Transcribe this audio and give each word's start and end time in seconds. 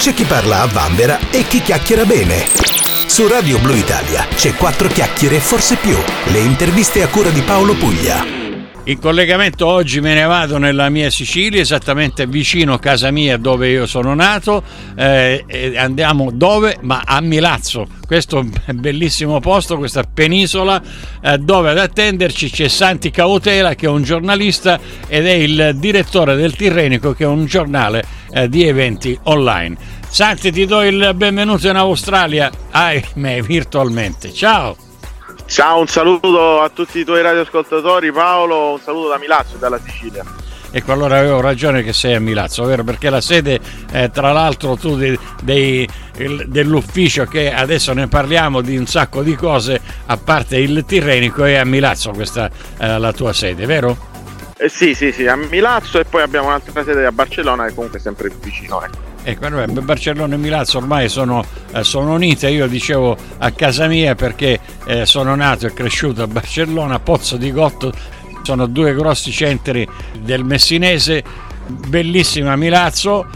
C'è 0.00 0.14
chi 0.14 0.24
parla 0.24 0.62
a 0.62 0.66
vanvera 0.66 1.18
e 1.30 1.46
chi 1.46 1.60
chiacchiera 1.60 2.06
bene. 2.06 2.46
Su 3.06 3.28
Radio 3.28 3.58
Blue 3.58 3.76
Italia 3.76 4.26
c'è 4.34 4.54
quattro 4.54 4.88
chiacchiere 4.88 5.36
e 5.36 5.40
forse 5.40 5.76
più. 5.76 5.94
Le 6.28 6.38
interviste 6.38 7.02
a 7.02 7.08
cura 7.08 7.28
di 7.28 7.42
Paolo 7.42 7.74
Puglia. 7.74 8.39
In 8.84 8.98
collegamento 8.98 9.66
oggi 9.66 10.00
me 10.00 10.14
ne 10.14 10.24
vado 10.24 10.56
nella 10.56 10.88
mia 10.88 11.10
Sicilia, 11.10 11.60
esattamente 11.60 12.26
vicino 12.26 12.72
a 12.72 12.78
casa 12.78 13.10
mia 13.10 13.36
dove 13.36 13.68
io 13.68 13.86
sono 13.86 14.14
nato. 14.14 14.62
Eh, 14.96 15.44
andiamo 15.76 16.30
dove? 16.32 16.78
Ma 16.80 17.02
a 17.04 17.20
Milazzo. 17.20 17.86
Questo 18.06 18.44
bellissimo 18.72 19.38
posto, 19.38 19.76
questa 19.76 20.02
penisola 20.02 20.82
eh, 21.22 21.38
dove 21.38 21.70
ad 21.70 21.78
attenderci 21.78 22.50
c'è 22.50 22.68
Santi 22.68 23.10
Cautela 23.10 23.74
che 23.74 23.86
è 23.86 23.90
un 23.90 24.02
giornalista 24.02 24.80
ed 25.06 25.26
è 25.26 25.32
il 25.32 25.76
direttore 25.76 26.34
del 26.34 26.56
Tirrenico 26.56 27.12
che 27.12 27.24
è 27.24 27.28
un 27.28 27.44
giornale 27.44 28.02
eh, 28.32 28.48
di 28.48 28.66
eventi 28.66 29.16
online. 29.24 29.76
Santi 30.08 30.50
ti 30.50 30.64
do 30.64 30.82
il 30.82 31.12
benvenuto 31.14 31.68
in 31.68 31.76
Australia, 31.76 32.50
ahimè 32.70 33.42
virtualmente. 33.42 34.32
Ciao! 34.32 34.89
Ciao, 35.50 35.80
un 35.80 35.88
saluto 35.88 36.62
a 36.62 36.68
tutti 36.68 37.00
i 37.00 37.04
tuoi 37.04 37.22
radioascoltatori 37.22 38.12
Paolo, 38.12 38.70
un 38.74 38.78
saluto 38.78 39.08
da 39.08 39.18
Milazzo 39.18 39.56
e 39.56 39.58
dalla 39.58 39.80
Sicilia. 39.84 40.24
Ecco, 40.70 40.92
allora 40.92 41.18
avevo 41.18 41.40
ragione 41.40 41.82
che 41.82 41.92
sei 41.92 42.14
a 42.14 42.20
Milazzo, 42.20 42.62
vero? 42.62 42.84
Perché 42.84 43.10
la 43.10 43.20
sede, 43.20 43.58
eh, 43.90 44.12
tra 44.12 44.30
l'altro, 44.30 44.76
tu 44.76 44.94
dei, 44.94 45.18
dei, 45.42 45.88
dell'ufficio 46.46 47.24
che 47.24 47.52
adesso 47.52 47.92
ne 47.92 48.06
parliamo 48.06 48.60
di 48.60 48.76
un 48.76 48.86
sacco 48.86 49.22
di 49.24 49.34
cose, 49.34 49.80
a 50.06 50.16
parte 50.16 50.56
il 50.56 50.84
Tirrenico, 50.86 51.42
è 51.42 51.56
a 51.56 51.64
Milazzo 51.64 52.12
questa 52.12 52.48
eh, 52.78 52.98
la 53.00 53.12
tua 53.12 53.32
sede, 53.32 53.66
vero? 53.66 53.96
Eh, 54.56 54.68
sì, 54.68 54.94
sì, 54.94 55.10
sì, 55.10 55.26
a 55.26 55.34
Milazzo 55.34 55.98
e 55.98 56.04
poi 56.04 56.22
abbiamo 56.22 56.46
un'altra 56.46 56.84
sede 56.84 57.04
a 57.04 57.10
Barcellona 57.10 57.66
che 57.66 57.74
comunque 57.74 57.98
è 57.98 58.02
sempre 58.02 58.30
vicino. 58.40 58.84
Ecco. 58.84 59.09
Ecco, 59.22 59.48
Barcellona 59.82 60.34
e 60.34 60.38
Milazzo 60.38 60.78
ormai 60.78 61.08
sono, 61.10 61.44
eh, 61.72 61.84
sono, 61.84 62.14
unite, 62.14 62.48
io 62.48 62.66
dicevo 62.66 63.16
a 63.38 63.50
casa 63.50 63.86
mia 63.86 64.14
perché 64.14 64.58
eh, 64.86 65.04
sono 65.04 65.34
nato 65.34 65.66
e 65.66 65.74
cresciuto 65.74 66.22
a 66.22 66.26
Barcellona, 66.26 67.00
Pozzo 67.00 67.36
di 67.36 67.52
Gotto, 67.52 67.92
sono 68.42 68.66
due 68.66 68.94
grossi 68.94 69.30
centri 69.30 69.86
del 70.20 70.42
messinese, 70.42 71.22
bellissima 71.66 72.56
Milazzo, 72.56 73.26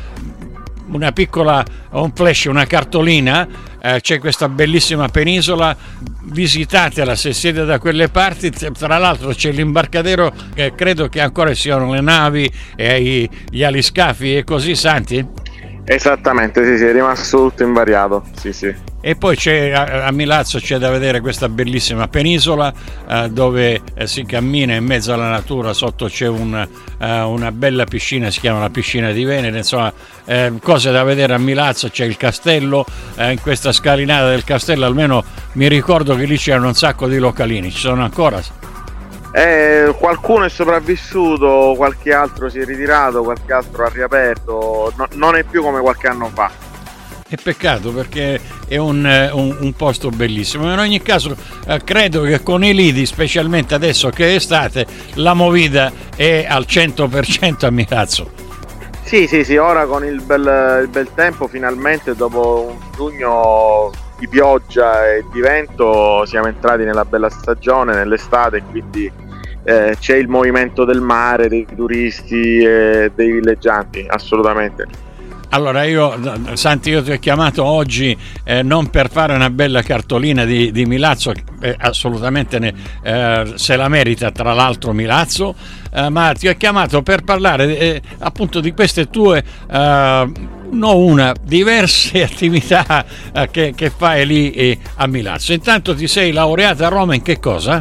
una 0.87 1.13
piccola, 1.13 1.63
un 1.91 2.13
flash, 2.15 2.45
una 2.45 2.65
cartolina, 2.65 3.47
eh, 3.81 4.01
c'è 4.01 4.19
questa 4.19 4.49
bellissima 4.49 5.09
penisola, 5.09 5.77
visitatela 6.23 7.15
se 7.15 7.35
siete 7.35 7.67
da 7.67 7.79
quelle 7.79 8.09
parti, 8.09 8.51
tra 8.51 8.97
l'altro 8.97 9.35
c'è 9.35 9.53
l'imbarcadero, 9.53 10.33
eh, 10.55 10.75
credo 10.75 11.09
che 11.09 11.21
ancora 11.21 11.53
siano 11.53 11.93
le 11.93 12.01
navi, 12.01 12.51
e 12.75 13.29
gli 13.51 13.63
aliscafi 13.63 14.37
e 14.37 14.45
così, 14.45 14.75
Santi? 14.75 15.43
Esattamente, 15.87 16.65
sì, 16.65 16.79
sì, 16.79 16.85
è 16.85 16.93
rimasto 16.93 17.49
tutto 17.49 17.63
invariato. 17.63 18.25
Sì, 18.37 18.53
sì. 18.53 18.75
E 19.07 19.17
poi 19.17 19.37
c'è 19.37 19.71
a, 19.71 20.11
Milazzo 20.13 20.59
c'è 20.59 20.79
da 20.79 20.89
vedere 20.89 21.21
questa 21.21 21.51
bellissima 21.51 22.09
penisola 22.09 22.73
eh, 23.07 23.29
dove 23.29 23.83
eh, 23.93 24.07
si 24.07 24.25
cammina 24.25 24.75
in 24.77 24.85
mezzo 24.85 25.13
alla 25.13 25.29
natura, 25.29 25.75
sotto 25.75 26.07
c'è 26.07 26.27
un, 26.27 26.67
eh, 26.99 27.21
una 27.21 27.53
bella 27.53 27.85
piscina, 27.85 28.31
si 28.31 28.41
chiama 28.41 28.61
la 28.61 28.71
piscina 28.71 29.13
di 29.13 29.25
Venere, 29.25 29.59
insomma 29.59 29.93
eh, 30.25 30.55
cose 30.63 30.91
da 30.91 31.03
vedere 31.03 31.35
a 31.35 31.39
Milazzo, 31.39 31.91
c'è 31.91 32.07
il 32.07 32.17
castello, 32.17 32.87
eh, 33.17 33.33
in 33.33 33.43
questa 33.43 33.73
scalinata 33.73 34.31
del 34.31 34.45
castello 34.45 34.87
almeno 34.87 35.23
mi 35.53 35.69
ricordo 35.69 36.17
che 36.17 36.25
lì 36.25 36.39
c'erano 36.39 36.69
un 36.69 36.75
sacco 36.75 37.07
di 37.07 37.19
localini, 37.19 37.71
ci 37.71 37.81
sono 37.81 38.05
ancora? 38.05 38.41
Eh, 39.37 39.93
qualcuno 39.99 40.45
è 40.45 40.49
sopravvissuto, 40.49 41.75
qualche 41.77 42.13
altro 42.13 42.49
si 42.49 42.61
è 42.61 42.65
ritirato, 42.65 43.25
qualche 43.25 43.53
altro 43.53 43.85
ha 43.85 43.89
riaperto, 43.89 44.93
no, 44.95 45.09
non 45.15 45.35
è 45.35 45.43
più 45.43 45.61
come 45.61 45.81
qualche 45.81 46.07
anno 46.07 46.31
fa. 46.33 46.53
È 47.27 47.35
peccato 47.43 47.91
perché 47.91 48.41
è 48.69 48.77
un, 48.77 49.05
eh, 49.05 49.33
un, 49.33 49.57
un 49.59 49.73
posto 49.73 50.11
bellissimo. 50.11 50.73
In 50.73 50.79
ogni 50.79 51.03
caso, 51.03 51.37
eh, 51.67 51.83
credo 51.83 52.23
che 52.23 52.45
con 52.45 52.63
i 52.63 52.73
lidi, 52.73 53.07
specialmente 53.07 53.75
adesso 53.75 54.09
che 54.11 54.29
è 54.29 54.35
estate, 54.37 54.87
la 55.15 55.35
movida 55.35 55.91
è 56.15 56.47
al 56.49 56.65
100% 56.69 57.67
a 57.67 57.71
Milazzo. 57.71 58.31
Sì, 59.03 59.27
sì, 59.27 59.43
sì, 59.43 59.57
ora 59.57 59.85
con 59.87 60.05
il 60.05 60.23
bel, 60.23 60.81
il 60.83 60.89
bel 60.89 61.09
tempo, 61.13 61.49
finalmente 61.49 62.15
dopo 62.15 62.69
un 62.71 62.79
giugno 62.95 63.91
di 64.17 64.29
pioggia 64.29 65.13
e 65.13 65.25
di 65.33 65.41
vento, 65.41 66.25
siamo 66.25 66.47
entrati 66.47 66.85
nella 66.85 67.05
bella 67.05 67.29
stagione, 67.29 67.95
nell'estate, 67.95 68.63
quindi 68.71 69.11
eh, 69.65 69.97
c'è 69.99 70.17
il 70.17 70.29
movimento 70.29 70.85
del 70.85 71.01
mare, 71.01 71.49
dei 71.49 71.67
turisti 71.75 72.59
e 72.59 73.11
dei 73.15 73.33
villeggianti, 73.33 74.07
assolutamente. 74.09 75.13
Allora 75.55 75.85
io, 75.85 76.19
Santi, 76.55 76.91
io 76.91 77.01
ti 77.01 77.13
ho 77.13 77.19
chiamato 77.21 77.63
oggi 77.63 78.17
eh, 78.43 78.65
non 78.65 78.91
per 78.91 79.09
fare 79.09 79.35
una 79.35 79.51
bella 79.51 79.83
cartolina 79.83 80.45
di, 80.45 80.73
di 80.73 80.85
Milazzo, 80.85 81.33
eh, 81.61 81.77
assolutamente 81.79 82.59
ne, 82.59 82.75
eh, 83.05 83.53
se 83.55 83.77
la 83.77 83.87
merita 83.87 84.33
tra 84.33 84.53
l'altro 84.53 84.93
Milazzo, 84.93 85.55
eh, 85.93 86.09
ma 86.09 86.33
ti 86.33 86.49
ho 86.49 86.57
chiamato 86.57 87.03
per 87.03 87.23
parlare 87.23 87.79
eh, 87.79 88.03
appunto 88.19 88.59
di 88.59 88.73
queste 88.73 89.09
tue, 89.09 89.45
eh, 89.71 90.33
no 90.71 90.97
una, 90.97 91.33
diverse 91.41 92.25
attività 92.27 93.05
che, 93.53 93.75
che, 93.77 93.93
fai 93.97 94.27
lì 94.27 94.77
a 94.97 95.07
Milazzo. 95.07 95.53
Intanto 95.53 95.95
ti 95.95 96.09
sei 96.09 96.33
laureata 96.33 96.87
a 96.87 96.91
Roma 96.91 97.15
in 97.15 97.23
che 97.23 97.39
cosa? 97.39 97.81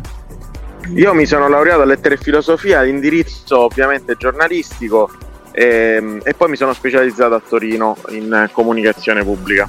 Io 0.91 1.13
mi 1.13 1.25
sono 1.25 1.47
laureato 1.47 1.81
a 1.81 1.85
lettere 1.85 2.15
e 2.15 2.17
filosofia, 2.17 2.83
indirizzo 2.83 3.61
ovviamente 3.61 4.15
giornalistico 4.17 5.09
e, 5.51 5.95
ehm, 5.97 6.19
e 6.23 6.33
poi 6.33 6.49
mi 6.49 6.55
sono 6.55 6.73
specializzato 6.73 7.35
a 7.35 7.41
Torino 7.47 7.95
in 8.09 8.49
comunicazione 8.51 9.23
pubblica. 9.23 9.67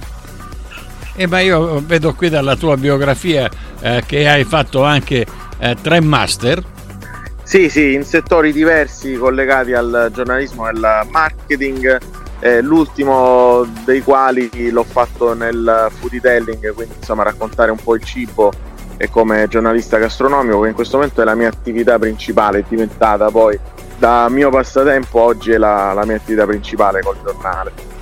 Eh, 1.16 1.26
ma 1.28 1.40
io 1.40 1.80
vedo 1.84 2.12
qui 2.14 2.28
dalla 2.28 2.56
tua 2.56 2.76
biografia 2.76 3.48
eh, 3.80 4.02
che 4.04 4.28
hai 4.28 4.44
fatto 4.44 4.82
anche 4.82 5.24
eh, 5.58 5.76
tre 5.80 6.00
master. 6.00 6.62
Sì, 7.44 7.68
sì, 7.68 7.92
in 7.92 8.04
settori 8.04 8.52
diversi 8.52 9.14
collegati 9.14 9.74
al 9.74 10.10
giornalismo 10.12 10.66
e 10.66 10.70
al 10.70 11.06
marketing, 11.10 12.00
eh, 12.40 12.60
l'ultimo 12.60 13.64
dei 13.84 14.02
quali 14.02 14.70
l'ho 14.70 14.82
fatto 14.82 15.34
nel 15.34 15.88
foodie 16.00 16.20
telling, 16.20 16.72
quindi 16.72 16.94
insomma 16.98 17.22
raccontare 17.22 17.70
un 17.70 17.78
po' 17.80 17.94
il 17.94 18.02
cibo 18.02 18.50
e 18.96 19.10
come 19.10 19.46
giornalista 19.48 19.98
gastronomico 19.98 20.60
che 20.60 20.68
in 20.68 20.74
questo 20.74 20.96
momento 20.96 21.20
è 21.20 21.24
la 21.24 21.34
mia 21.34 21.48
attività 21.48 21.98
principale, 21.98 22.60
è 22.60 22.64
diventata 22.68 23.30
poi 23.30 23.58
da 23.98 24.28
mio 24.28 24.50
passatempo 24.50 25.20
oggi 25.20 25.52
è 25.52 25.58
la, 25.58 25.92
la 25.92 26.04
mia 26.04 26.16
attività 26.16 26.46
principale 26.46 27.00
col 27.00 27.16
giornale. 27.22 27.92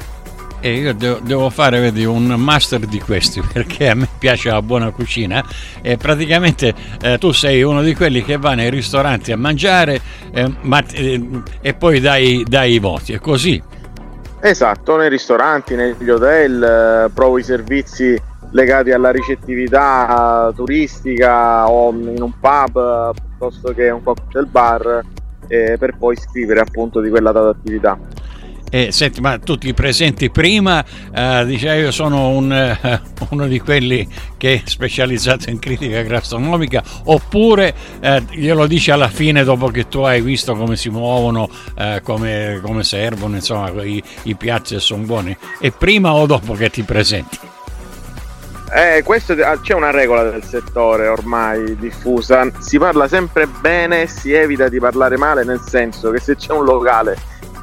E 0.64 0.74
io 0.74 0.94
devo, 0.94 1.18
devo 1.20 1.50
fare 1.50 1.80
vedi, 1.80 2.04
un 2.04 2.26
master 2.26 2.80
di 2.80 3.00
questi 3.00 3.42
perché 3.52 3.88
a 3.88 3.94
me 3.94 4.08
piace 4.18 4.48
la 4.48 4.62
buona 4.62 4.90
cucina 4.90 5.44
e 5.80 5.96
praticamente 5.96 6.72
eh, 7.00 7.18
tu 7.18 7.32
sei 7.32 7.62
uno 7.62 7.82
di 7.82 7.96
quelli 7.96 8.22
che 8.22 8.36
va 8.36 8.54
nei 8.54 8.70
ristoranti 8.70 9.32
a 9.32 9.36
mangiare 9.36 10.00
eh, 10.32 10.52
ma, 10.60 10.80
eh, 10.92 11.20
e 11.60 11.74
poi 11.74 11.98
dai, 11.98 12.44
dai 12.46 12.74
i 12.74 12.78
voti, 12.78 13.12
è 13.12 13.18
così. 13.18 13.60
Esatto, 14.40 14.96
nei 14.96 15.08
ristoranti, 15.08 15.74
negli 15.74 16.08
hotel, 16.08 16.62
eh, 16.62 17.10
provo 17.12 17.38
i 17.38 17.42
servizi 17.44 18.20
legati 18.52 18.90
alla 18.92 19.10
ricettività 19.10 20.52
turistica 20.54 21.68
o 21.68 21.90
in 21.90 22.22
un 22.22 22.32
pub 22.38 23.12
piuttosto 23.14 23.72
che 23.72 23.90
un 23.90 24.02
cocktail 24.02 24.46
bar 24.46 25.00
eh, 25.48 25.76
per 25.78 25.96
poi 25.98 26.16
scrivere 26.16 26.60
appunto 26.60 27.00
di 27.00 27.10
quella 27.10 27.32
data 27.32 27.48
attività. 27.48 27.98
Eh, 28.74 28.90
senti, 28.90 29.20
ma 29.20 29.38
tu 29.38 29.58
ti 29.58 29.74
presenti 29.74 30.30
prima, 30.30 30.82
eh, 31.14 31.44
dice 31.44 31.74
io 31.74 31.90
sono 31.90 32.30
un, 32.30 32.50
eh, 32.50 33.00
uno 33.28 33.46
di 33.46 33.60
quelli 33.60 34.08
che 34.38 34.54
è 34.54 34.62
specializzato 34.64 35.50
in 35.50 35.58
critica 35.58 36.00
gastronomica, 36.00 36.82
oppure 37.04 37.74
eh, 38.00 38.24
glielo 38.30 38.66
dici 38.66 38.90
alla 38.90 39.08
fine 39.08 39.44
dopo 39.44 39.66
che 39.66 39.88
tu 39.88 39.98
hai 39.98 40.22
visto 40.22 40.54
come 40.54 40.76
si 40.76 40.88
muovono, 40.88 41.50
eh, 41.76 42.00
come, 42.02 42.60
come, 42.62 42.82
servono, 42.82 43.34
insomma, 43.34 43.70
i, 43.82 44.02
i 44.22 44.34
piatti 44.36 44.80
sono 44.80 45.04
buoni, 45.04 45.36
e 45.60 45.70
prima 45.70 46.14
o 46.14 46.24
dopo 46.24 46.54
che 46.54 46.70
ti 46.70 46.82
presenti? 46.82 47.38
Eh, 48.74 49.02
questo, 49.04 49.34
c'è 49.34 49.74
una 49.74 49.90
regola 49.90 50.22
del 50.22 50.42
settore 50.44 51.06
ormai 51.06 51.76
diffusa, 51.76 52.50
si 52.58 52.78
parla 52.78 53.06
sempre 53.06 53.46
bene, 53.46 54.06
si 54.06 54.32
evita 54.32 54.68
di 54.68 54.78
parlare 54.78 55.18
male, 55.18 55.44
nel 55.44 55.60
senso 55.60 56.10
che 56.10 56.18
se 56.18 56.36
c'è 56.36 56.52
un 56.52 56.64
locale 56.64 57.14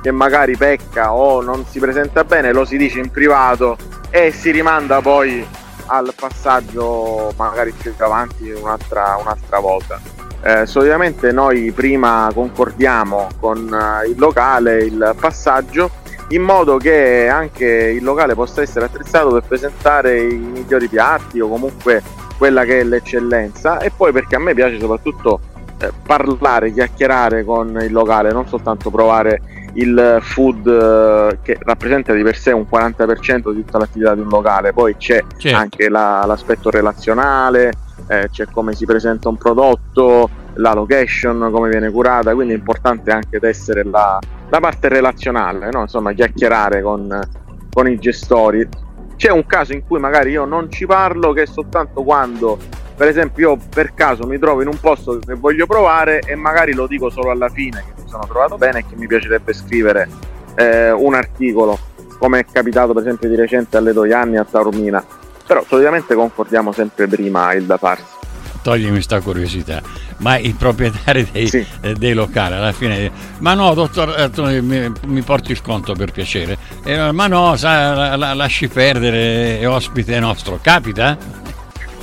che 0.04 0.12
magari 0.12 0.56
pecca 0.56 1.12
o 1.12 1.42
non 1.42 1.66
si 1.66 1.80
presenta 1.80 2.24
bene, 2.24 2.54
lo 2.54 2.64
si 2.64 2.78
dice 2.78 3.00
in 3.00 3.10
privato 3.10 3.76
e 4.12 4.32
si 4.32 4.52
rimanda 4.52 5.02
poi 5.02 5.44
al 5.88 6.14
passaggio 6.16 7.34
magari 7.36 7.72
più 7.72 7.92
avanti 7.98 8.52
un'altra, 8.52 9.18
un'altra 9.20 9.58
volta. 9.58 10.00
Eh, 10.44 10.68
solitamente 10.68 11.32
noi 11.32 11.72
prima 11.72 12.30
concordiamo 12.32 13.30
con 13.40 13.58
eh, 13.74 14.10
il 14.10 14.16
locale 14.18 14.84
il 14.84 15.16
passaggio 15.20 15.90
in 16.30 16.42
modo 16.42 16.78
che 16.78 17.28
anche 17.28 17.66
il 17.66 18.04
locale 18.04 18.36
possa 18.36 18.62
essere 18.62 18.86
attrezzato 18.86 19.30
per 19.32 19.44
presentare 19.48 20.22
i 20.22 20.36
migliori 20.36 20.88
piatti 20.88 21.40
o 21.40 21.48
comunque 21.48 22.02
quella 22.38 22.64
che 22.64 22.80
è 22.80 22.84
l'eccellenza 22.84 23.80
e 23.80 23.92
poi 23.96 24.12
perché 24.12 24.36
a 24.36 24.40
me 24.40 24.54
piace 24.54 24.80
soprattutto 24.80 25.40
eh, 25.80 25.92
parlare, 26.06 26.72
chiacchierare 26.72 27.44
con 27.44 27.78
il 27.82 27.92
locale, 27.92 28.32
non 28.32 28.48
soltanto 28.48 28.90
provare 28.90 29.42
il 29.74 30.20
food 30.22 30.68
eh, 30.68 31.40
che 31.42 31.58
rappresenta 31.62 32.14
di 32.14 32.22
per 32.22 32.36
sé 32.36 32.52
un 32.52 32.66
40% 32.70 33.54
di 33.54 33.64
tutta 33.64 33.78
l'attività 33.78 34.14
di 34.14 34.22
un 34.22 34.28
locale, 34.28 34.74
poi 34.74 34.96
c'è 34.98 35.24
certo. 35.38 35.58
anche 35.58 35.90
la, 35.90 36.24
l'aspetto 36.26 36.70
relazionale, 36.70 37.74
eh, 38.08 38.30
c'è 38.32 38.46
come 38.52 38.74
si 38.74 38.86
presenta 38.86 39.30
un 39.30 39.38
prodotto, 39.38 40.30
la 40.56 40.74
location, 40.74 41.50
come 41.52 41.70
viene 41.70 41.90
curata, 41.90 42.34
quindi 42.34 42.54
è 42.54 42.58
importante 42.58 43.12
anche 43.12 43.40
essere 43.42 43.84
la, 43.84 44.20
la 44.50 44.60
parte 44.60 44.90
relazionale, 44.90 45.70
no? 45.72 45.82
insomma 45.82 46.14
chiacchierare 46.14 46.82
con, 46.82 47.20
con 47.72 47.88
i 47.88 47.98
gestori. 47.98 48.68
C'è 49.16 49.32
un 49.32 49.46
caso 49.46 49.74
in 49.74 49.86
cui 49.86 50.00
magari 50.00 50.32
io 50.32 50.46
non 50.46 50.72
ci 50.72 50.86
parlo 50.86 51.34
che 51.34 51.44
è 51.44 51.46
soltanto 51.46 52.04
quando 52.04 52.58
per 53.00 53.08
esempio 53.08 53.52
io 53.52 53.60
per 53.74 53.94
caso 53.94 54.28
mi 54.28 54.38
trovo 54.38 54.62
in 54.62 54.68
un 54.68 54.78
posto 54.78 55.20
che 55.20 55.34
voglio 55.34 55.66
provare 55.66 56.20
e 56.20 56.36
magari 56.36 56.74
lo 56.74 56.86
dico 56.86 57.10
solo 57.10 57.32
alla 57.32 57.48
fine 57.48 57.82
che 57.86 58.02
mi 58.02 58.10
sono 58.10 58.26
trovato 58.28 58.58
bene 58.58 58.80
e 58.80 58.86
che 58.86 58.98
mi 58.98 59.08
piacerebbe 59.08 59.54
scrivere 59.54 60.10
eh, 60.56 60.92
un 60.92 61.14
articolo 61.14 61.80
come 62.18 62.40
è 62.40 62.46
capitato 62.52 62.92
per 62.92 63.04
esempio 63.04 63.30
di 63.30 63.36
recente 63.38 63.78
alle 63.78 63.94
Doianni 63.94 64.36
a 64.36 64.44
Taormina 64.44 65.02
però 65.48 65.64
solitamente 65.66 66.14
concordiamo 66.14 66.74
sempre 66.74 67.08
prima 67.08 67.54
il 67.54 67.64
da 67.64 67.78
farsi 67.78 68.19
toglimi 68.62 69.02
sta 69.02 69.20
curiosità 69.22 69.82
ma 70.18 70.38
i 70.38 70.54
proprietari 70.58 71.28
dei, 71.32 71.48
sì. 71.48 71.66
eh, 71.82 71.94
dei 71.94 72.14
locali 72.14 72.56
alla 72.56 72.72
fine 72.72 73.12
ma 73.40 73.54
no 73.54 73.74
dottor 73.74 74.32
eh, 74.36 74.62
mi, 74.62 74.92
mi, 75.06 75.22
porti 75.22 75.52
il 75.52 75.62
conto 75.62 75.94
per 75.94 76.12
piacere 76.12 76.58
eh, 76.84 77.12
ma 77.12 77.28
no 77.28 77.56
sa, 77.56 77.94
la, 77.94 78.16
la, 78.16 78.34
lasci 78.34 78.68
perdere 78.68 79.60
è 79.60 79.68
ospite 79.68 80.20
nostro 80.20 80.60
capita? 80.62 81.18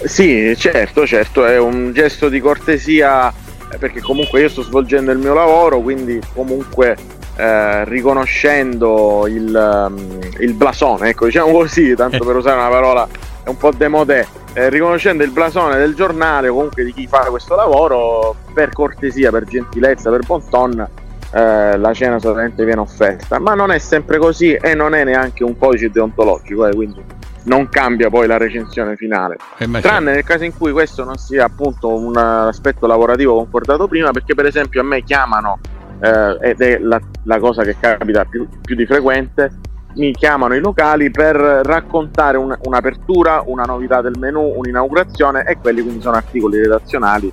Sì, 0.04 0.54
certo, 0.56 1.06
certo, 1.06 1.44
è 1.46 1.58
un 1.58 1.92
gesto 1.92 2.28
di 2.28 2.38
cortesia 2.38 3.32
perché 3.78 4.00
comunque 4.00 4.40
io 4.40 4.48
sto 4.48 4.62
svolgendo 4.62 5.10
il 5.10 5.18
mio 5.18 5.34
lavoro, 5.34 5.80
quindi 5.80 6.20
comunque 6.34 6.96
eh, 7.36 7.84
riconoscendo 7.84 9.26
il, 9.26 9.86
um, 9.88 10.18
il, 10.38 10.54
blasone, 10.54 11.10
ecco, 11.10 11.26
diciamo 11.26 11.50
così, 11.52 11.94
tanto 11.94 12.22
per 12.24 12.36
usare 12.36 12.58
una 12.58 12.68
parola 12.68 13.08
un 13.46 13.56
po' 13.56 13.72
demodè, 13.72 14.26
eh, 14.56 14.70
riconoscendo 14.70 15.22
il 15.22 15.32
blasone 15.32 15.76
del 15.76 15.94
giornale 15.94 16.48
o 16.48 16.54
comunque 16.54 16.82
di 16.82 16.94
chi 16.94 17.06
fa 17.06 17.26
questo 17.28 17.54
lavoro, 17.54 18.34
per 18.54 18.70
cortesia, 18.72 19.30
per 19.30 19.44
gentilezza, 19.44 20.08
per 20.08 20.24
bon 20.24 20.42
ton, 20.48 20.88
eh, 21.34 21.76
la 21.76 21.92
cena 21.92 22.18
solamente 22.18 22.64
viene 22.64 22.80
offerta, 22.80 23.38
ma 23.38 23.52
non 23.52 23.70
è 23.70 23.78
sempre 23.78 24.16
così 24.16 24.54
e 24.54 24.74
non 24.74 24.94
è 24.94 25.04
neanche 25.04 25.44
un 25.44 25.58
codice 25.58 25.90
deontologico, 25.90 26.66
eh, 26.66 26.74
quindi 26.74 27.04
non 27.42 27.68
cambia 27.68 28.08
poi 28.08 28.26
la 28.26 28.38
recensione 28.38 28.96
finale. 28.96 29.36
Eh, 29.58 29.68
Tranne 29.82 30.14
nel 30.14 30.24
caso 30.24 30.44
in 30.44 30.56
cui 30.56 30.72
questo 30.72 31.04
non 31.04 31.18
sia 31.18 31.44
appunto 31.44 31.94
un 31.94 32.16
aspetto 32.16 32.86
lavorativo 32.86 33.34
concordato 33.34 33.86
prima, 33.86 34.10
perché 34.10 34.34
per 34.34 34.46
esempio 34.46 34.80
a 34.80 34.84
me 34.84 35.02
chiamano, 35.02 35.58
eh, 36.00 36.38
ed 36.40 36.62
è 36.62 36.78
la, 36.78 36.98
la, 37.24 37.38
cosa 37.38 37.62
che 37.62 37.76
capita 37.78 38.24
più, 38.24 38.48
più, 38.62 38.74
di 38.74 38.86
frequente, 38.86 39.50
mi 39.96 40.12
chiamano 40.12 40.54
i 40.54 40.60
locali 40.60 41.10
per 41.10 41.36
raccontare 41.36 42.36
un, 42.36 42.56
un'apertura, 42.62 43.42
una 43.46 43.64
novità 43.64 44.00
del 44.00 44.16
menu, 44.18 44.54
un'inaugurazione 44.56 45.44
e 45.44 45.58
quelli 45.58 45.82
quindi 45.82 46.00
sono 46.00 46.16
articoli 46.16 46.58
redazionali 46.58 47.32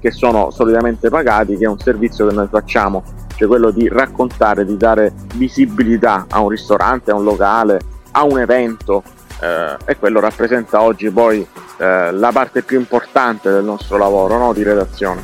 che 0.00 0.10
sono 0.10 0.50
solitamente 0.50 1.10
pagati, 1.10 1.56
che 1.56 1.64
è 1.64 1.68
un 1.68 1.78
servizio 1.78 2.26
che 2.26 2.34
noi 2.34 2.48
facciamo, 2.48 3.02
cioè 3.36 3.46
quello 3.46 3.70
di 3.70 3.88
raccontare, 3.88 4.64
di 4.64 4.76
dare 4.76 5.12
visibilità 5.34 6.26
a 6.30 6.40
un 6.40 6.48
ristorante, 6.48 7.10
a 7.10 7.14
un 7.14 7.24
locale, 7.24 7.78
a 8.12 8.24
un 8.24 8.38
evento 8.38 9.02
eh, 9.40 9.76
e 9.84 9.96
quello 9.96 10.20
rappresenta 10.20 10.80
oggi 10.80 11.10
poi 11.10 11.46
eh, 11.76 12.12
la 12.12 12.30
parte 12.32 12.62
più 12.62 12.78
importante 12.78 13.50
del 13.50 13.64
nostro 13.64 13.98
lavoro 13.98 14.38
no? 14.38 14.52
di 14.52 14.62
redazione. 14.62 15.22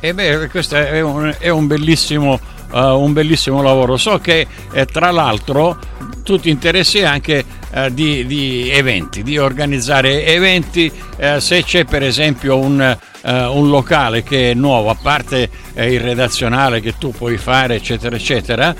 E 0.00 0.12
beh, 0.12 0.48
questo 0.50 0.76
è 0.76 1.00
un, 1.00 1.34
è 1.38 1.48
un 1.48 1.66
bellissimo 1.66 2.38
uh, 2.72 2.78
un 2.78 3.12
bellissimo 3.12 3.62
lavoro. 3.62 3.96
So 3.96 4.18
che 4.18 4.46
eh, 4.72 4.86
tra 4.86 5.10
l'altro 5.10 5.78
tu 6.22 6.38
ti 6.38 6.50
interessi 6.50 7.02
anche 7.02 7.44
uh, 7.72 7.88
di, 7.90 8.26
di, 8.26 8.70
eventi, 8.70 9.22
di 9.22 9.38
organizzare 9.38 10.24
eventi, 10.26 10.90
uh, 11.18 11.38
se 11.38 11.62
c'è 11.62 11.84
per 11.84 12.02
esempio 12.02 12.58
un, 12.58 12.96
un, 13.22 13.68
locale 13.70 14.22
che 14.22 14.50
è 14.50 14.54
nuovo, 14.54 14.90
a 14.90 14.96
parte 15.00 15.48
il 15.76 16.00
redazionale 16.00 16.80
che 16.80 16.98
tu 16.98 17.10
puoi 17.10 17.38
fare, 17.38 17.76
eccetera, 17.76 18.14
eccetera, 18.16 18.74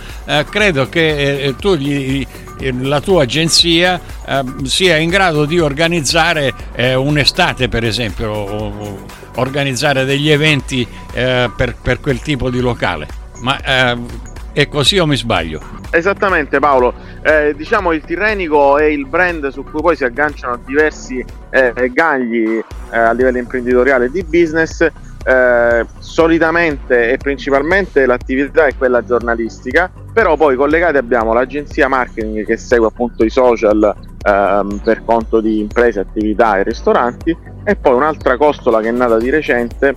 credo 0.45 0.87
che 0.91 1.55
tu 1.59 1.75
gli, 1.77 2.27
la 2.83 3.01
tua 3.01 3.23
agenzia 3.23 4.01
eh, 4.27 4.43
sia 4.65 4.97
in 4.97 5.11
grado 5.11 5.45
di 5.45 5.59
organizzare 5.59 6.53
eh, 6.75 6.95
un'estate 6.95 7.69
per 7.69 7.85
esempio 7.85 9.03
organizzare 9.37 10.05
degli 10.05 10.31
eventi 10.31 10.87
eh, 11.13 11.51
per, 11.55 11.77
per, 11.81 12.01
quel 12.01 12.21
tipo 12.21 12.51
di 12.51 12.61
locale 12.61 13.23
ma 13.45 13.61
eh, 13.63 13.97
è 14.53 14.69
così 14.69 14.99
o 14.99 15.07
mi 15.07 15.17
sbaglio? 15.17 15.61
Esattamente 15.91 16.59
Paolo, 16.59 16.95
eh, 17.23 17.55
diciamo 17.55 17.93
il 17.93 18.03
Tirrenico 18.03 18.79
è 18.79 18.85
il 18.85 19.07
brand 19.07 19.49
su 19.49 19.63
cui 19.63 19.83
poi 19.83 19.95
si 19.95 20.05
agganciano 20.05 20.59
diversi 20.65 21.23
eh, 21.51 21.91
gagli 21.93 22.61
a 22.91 23.13
livello 23.13 23.39
imprenditoriale 23.39 24.07
e 24.07 24.11
di 24.11 24.25
business 24.25 24.81
eh, 24.81 25.87
solitamente 25.99 27.11
e 27.11 27.17
principalmente 27.19 28.07
l'attività 28.07 28.67
è 28.67 28.75
quella 28.77 29.05
giornalistica, 29.05 29.91
però 30.13 30.37
poi 30.37 30.57
collegati 30.57 30.97
abbiamo 30.97 31.33
l'agenzia 31.33 31.87
marketing 31.87 32.47
che 32.47 32.57
segue 32.57 32.87
appunto 32.87 33.25
i 33.25 33.31
social 33.31 33.95
ehm, 34.27 34.81
per 34.83 35.05
conto 35.05 35.41
di 35.41 35.61
imprese, 35.61 36.01
attività 36.01 36.59
e 36.59 36.63
ristoranti 36.63 37.37
e 37.63 37.77
poi 37.77 37.95
un'altra 37.95 38.37
costola 38.37 38.81
che 38.81 38.89
è 38.89 38.93
nata 38.93 39.19
di 39.19 39.31
recente 39.31 39.95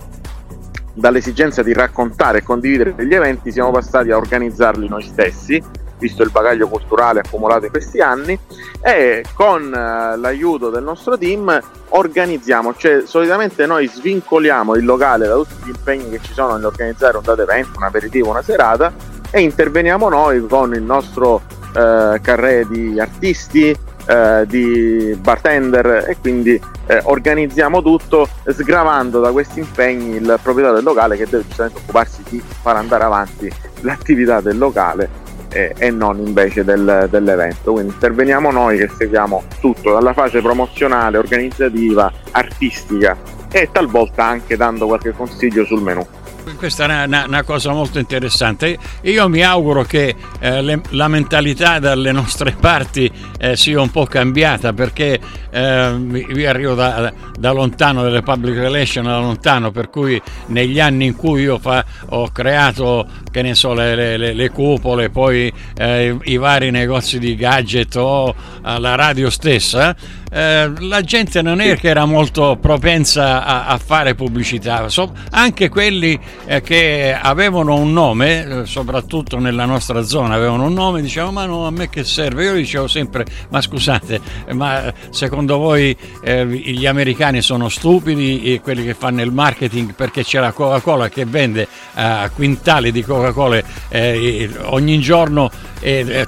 dall'esigenza 0.98 1.62
di 1.62 1.72
raccontare 1.72 2.38
e 2.38 2.42
condividere 2.42 2.94
gli 3.06 3.14
eventi 3.14 3.52
siamo 3.52 3.70
passati 3.70 4.10
a 4.10 4.16
organizzarli 4.16 4.88
noi 4.88 5.02
stessi 5.02 5.62
visto 5.98 6.22
il 6.22 6.30
bagaglio 6.30 6.68
culturale 6.68 7.20
accumulato 7.20 7.66
in 7.66 7.70
questi 7.70 8.00
anni 8.00 8.38
e 8.80 9.24
con 9.34 9.72
eh, 9.74 10.16
l'aiuto 10.16 10.70
del 10.70 10.82
nostro 10.82 11.18
team 11.18 11.60
organizziamo, 11.90 12.74
cioè 12.76 13.02
solitamente 13.04 13.66
noi 13.66 13.88
svincoliamo 13.88 14.74
il 14.76 14.84
locale 14.84 15.26
da 15.26 15.34
tutti 15.34 15.54
gli 15.64 15.68
impegni 15.68 16.10
che 16.10 16.20
ci 16.22 16.32
sono 16.32 16.54
nell'organizzare 16.54 17.16
un 17.16 17.22
dato 17.24 17.42
evento, 17.42 17.78
un 17.78 17.84
aperitivo, 17.84 18.30
una 18.30 18.42
serata 18.42 18.92
e 19.30 19.40
interveniamo 19.40 20.08
noi 20.08 20.46
con 20.46 20.74
il 20.74 20.82
nostro 20.82 21.42
eh, 21.74 22.18
carré 22.22 22.66
di 22.68 22.98
artisti, 23.00 23.76
eh, 24.08 24.46
di 24.46 25.14
bartender 25.20 26.06
e 26.08 26.16
quindi 26.18 26.58
eh, 26.86 27.00
organizziamo 27.04 27.82
tutto 27.82 28.26
sgravando 28.46 29.20
da 29.20 29.30
questi 29.32 29.58
impegni 29.60 30.16
il 30.16 30.38
proprietario 30.42 30.76
del 30.76 30.84
locale 30.84 31.16
che 31.16 31.26
deve 31.28 31.44
giustamente 31.46 31.80
occuparsi 31.82 32.22
di 32.30 32.42
far 32.62 32.76
andare 32.76 33.04
avanti 33.04 33.52
l'attività 33.82 34.40
del 34.40 34.56
locale 34.56 35.26
e, 35.50 35.74
e 35.76 35.90
non 35.90 36.18
invece 36.24 36.64
del, 36.64 37.06
dell'evento. 37.10 37.72
Quindi 37.72 37.92
interveniamo 37.92 38.50
noi 38.50 38.78
che 38.78 38.88
seguiamo 38.88 39.44
tutto, 39.60 39.92
dalla 39.92 40.14
fase 40.14 40.40
promozionale, 40.40 41.18
organizzativa, 41.18 42.10
artistica 42.30 43.14
e 43.50 43.68
talvolta 43.70 44.24
anche 44.24 44.56
dando 44.56 44.86
qualche 44.86 45.12
consiglio 45.12 45.64
sul 45.64 45.82
menù 45.82 46.06
questa 46.56 46.84
è 46.84 47.04
una, 47.04 47.24
una, 47.26 47.42
cosa 47.42 47.72
molto 47.72 47.98
interessante. 47.98 48.78
Io 49.02 49.28
mi 49.28 49.42
auguro 49.42 49.82
che 49.82 50.14
eh, 50.40 50.62
le, 50.62 50.80
la 50.90 51.08
mentalità 51.08 51.78
dalle 51.78 52.12
nostre 52.12 52.56
parti 52.58 53.10
eh, 53.38 53.56
sia 53.56 53.80
un 53.80 53.90
po' 53.90 54.06
cambiata 54.06 54.72
perché 54.72 55.18
eh, 55.50 56.46
arrivo 56.46 56.74
da, 56.74 57.12
da, 57.38 57.52
lontano 57.52 58.02
delle 58.02 58.22
public 58.22 58.56
relations, 58.56 59.06
da 59.06 59.18
lontano, 59.18 59.70
per 59.70 59.90
cui 59.90 60.20
negli 60.46 60.80
anni 60.80 61.06
in 61.06 61.16
cui 61.16 61.42
io 61.42 61.58
fa, 61.58 61.84
ho 62.10 62.28
creato, 62.30 63.06
che 63.30 63.42
ne 63.42 63.54
so, 63.54 63.74
le, 63.74 64.16
le, 64.16 64.32
le 64.32 64.50
cupole, 64.50 65.10
poi 65.10 65.52
eh, 65.76 66.16
i 66.22 66.36
vari 66.36 66.70
negozi 66.70 67.18
di 67.18 67.34
gadget 67.34 67.96
o 67.96 68.34
la 68.62 68.94
radio 68.94 69.30
stessa, 69.30 69.96
eh, 70.30 70.70
la 70.80 71.00
gente 71.00 71.40
non 71.40 71.60
è 71.60 71.76
che 71.78 71.88
era 71.88 72.04
molto 72.04 72.58
propensa 72.60 73.44
a, 73.44 73.66
a 73.66 73.78
fare 73.78 74.14
pubblicità, 74.14 74.88
so, 74.88 75.12
anche 75.30 75.68
quelli 75.68 76.18
eh, 76.44 76.60
che 76.60 77.16
avevano 77.18 77.76
un 77.76 77.92
nome, 77.92 78.44
eh, 78.44 78.66
soprattutto 78.66 79.38
nella 79.38 79.64
nostra 79.64 80.02
zona, 80.02 80.34
avevano 80.34 80.64
un 80.64 80.74
nome, 80.74 81.00
dicevano 81.00 81.32
ma 81.32 81.46
no, 81.46 81.66
a 81.66 81.70
me 81.70 81.88
che 81.88 82.04
serve? 82.04 82.44
Io 82.44 82.54
dicevo 82.54 82.86
sempre, 82.86 83.24
ma 83.48 83.60
scusate, 83.60 84.20
ma 84.52 84.92
secondo 85.10 85.56
voi 85.56 85.96
eh, 86.22 86.46
gli 86.46 86.86
americani 86.86 87.40
sono 87.40 87.68
stupidi, 87.68 88.60
quelli 88.62 88.84
che 88.84 88.94
fanno 88.94 89.22
il 89.22 89.32
marketing 89.32 89.94
perché 89.94 90.24
c'è 90.24 90.40
la 90.40 90.52
Coca-Cola 90.52 91.08
che 91.08 91.24
vende 91.24 91.66
a 91.94 92.28
quintali 92.34 92.92
di 92.92 93.02
Coca-Cola 93.02 93.17
eh, 93.88 94.50
ogni 94.62 95.00
giorno 95.00 95.50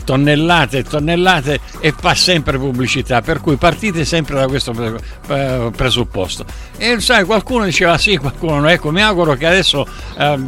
tonnellate 0.04 0.78
e 0.78 0.82
tonnellate 0.84 1.60
e 1.80 1.92
fa 1.98 2.14
sempre 2.14 2.56
pubblicità, 2.56 3.20
per 3.20 3.40
cui 3.40 3.56
partite 3.56 4.04
sempre 4.04 4.36
da 4.36 4.46
questo 4.46 4.72
presupposto. 5.74 6.44
E 6.76 7.00
sai, 7.00 7.24
qualcuno 7.24 7.64
diceva 7.64 7.98
sì, 7.98 8.16
qualcuno 8.16 8.60
no. 8.60 8.68
Ecco, 8.68 8.90
mi 8.90 9.02
auguro 9.02 9.34
che 9.34 9.46
adesso 9.46 9.86
eh, 10.16 10.38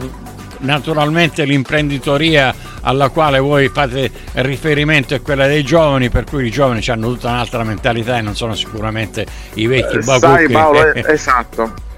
naturalmente 0.58 1.44
l'imprenditoria 1.44 2.54
alla 2.82 3.08
quale 3.10 3.38
voi 3.38 3.68
fate 3.68 4.10
riferimento 4.34 5.14
è 5.14 5.22
quella 5.22 5.46
dei 5.46 5.62
giovani, 5.62 6.08
per 6.08 6.24
cui 6.24 6.46
i 6.46 6.50
giovani 6.50 6.82
hanno 6.86 7.08
tutta 7.08 7.28
un'altra 7.28 7.62
mentalità 7.62 8.18
e 8.18 8.22
non 8.22 8.34
sono 8.34 8.54
sicuramente 8.54 9.26
i 9.54 9.66
vecchi 9.66 9.96
eh, 9.96 10.00
babucchi. 10.00 10.42
Sai 10.42 10.48
Paolo, 10.48 10.94
esatto. 10.94 11.90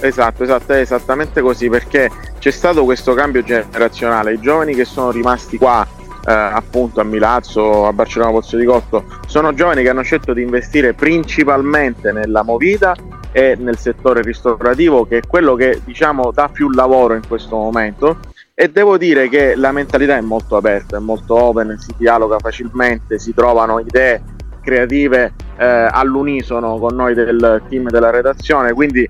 Esatto, 0.00 0.44
esatto, 0.44 0.72
è 0.74 0.78
esattamente 0.78 1.40
così 1.40 1.68
perché 1.68 2.08
c'è 2.38 2.50
stato 2.50 2.84
questo 2.84 3.14
cambio 3.14 3.42
generazionale. 3.42 4.34
I 4.34 4.40
giovani 4.40 4.74
che 4.74 4.84
sono 4.84 5.10
rimasti 5.10 5.58
qua 5.58 5.86
eh, 6.26 6.32
appunto 6.32 7.00
a 7.00 7.04
Milazzo, 7.04 7.86
a 7.86 7.92
Barcellona 7.92 8.32
Pozzo 8.32 8.56
di 8.56 8.64
Cotto, 8.64 9.04
sono 9.26 9.54
giovani 9.54 9.82
che 9.82 9.88
hanno 9.88 10.02
scelto 10.02 10.32
di 10.32 10.42
investire 10.42 10.94
principalmente 10.94 12.12
nella 12.12 12.42
movida 12.42 12.94
e 13.32 13.56
nel 13.58 13.78
settore 13.78 14.22
ristorativo 14.22 15.06
che 15.06 15.18
è 15.18 15.20
quello 15.26 15.54
che 15.54 15.80
diciamo 15.84 16.30
dà 16.32 16.48
più 16.48 16.70
lavoro 16.70 17.14
in 17.14 17.26
questo 17.26 17.56
momento 17.56 18.18
e 18.54 18.70
devo 18.70 18.96
dire 18.98 19.28
che 19.28 19.54
la 19.54 19.70
mentalità 19.70 20.16
è 20.16 20.20
molto 20.20 20.56
aperta, 20.56 20.96
è 20.96 21.00
molto 21.00 21.34
open, 21.34 21.78
si 21.78 21.94
dialoga 21.96 22.38
facilmente, 22.38 23.18
si 23.18 23.32
trovano 23.32 23.78
idee 23.78 24.20
creative 24.60 25.32
eh, 25.56 25.64
all'unisono 25.64 26.76
con 26.78 26.94
noi 26.94 27.14
del 27.14 27.62
team 27.68 27.88
della 27.88 28.10
redazione, 28.10 28.72
quindi 28.72 29.08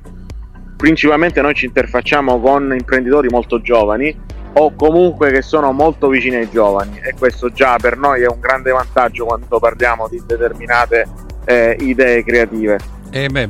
principalmente 0.78 1.40
noi 1.40 1.54
ci 1.54 1.66
interfacciamo 1.66 2.40
con 2.40 2.73
imprenditori 2.73 3.28
molto 3.28 3.61
giovani 3.61 4.16
o 4.54 4.73
comunque 4.76 5.32
che 5.32 5.42
sono 5.42 5.73
molto 5.73 6.08
vicini 6.08 6.37
ai 6.37 6.49
giovani 6.49 7.00
e 7.02 7.14
questo 7.18 7.50
già 7.50 7.76
per 7.80 7.99
noi 7.99 8.23
è 8.23 8.28
un 8.28 8.38
grande 8.38 8.70
vantaggio 8.70 9.25
quando 9.25 9.58
parliamo 9.58 10.08
di 10.08 10.23
determinate 10.25 11.06
eh, 11.44 11.76
idee 11.80 12.23
creative. 12.23 12.78
Eh 13.11 13.29
beh, 13.31 13.49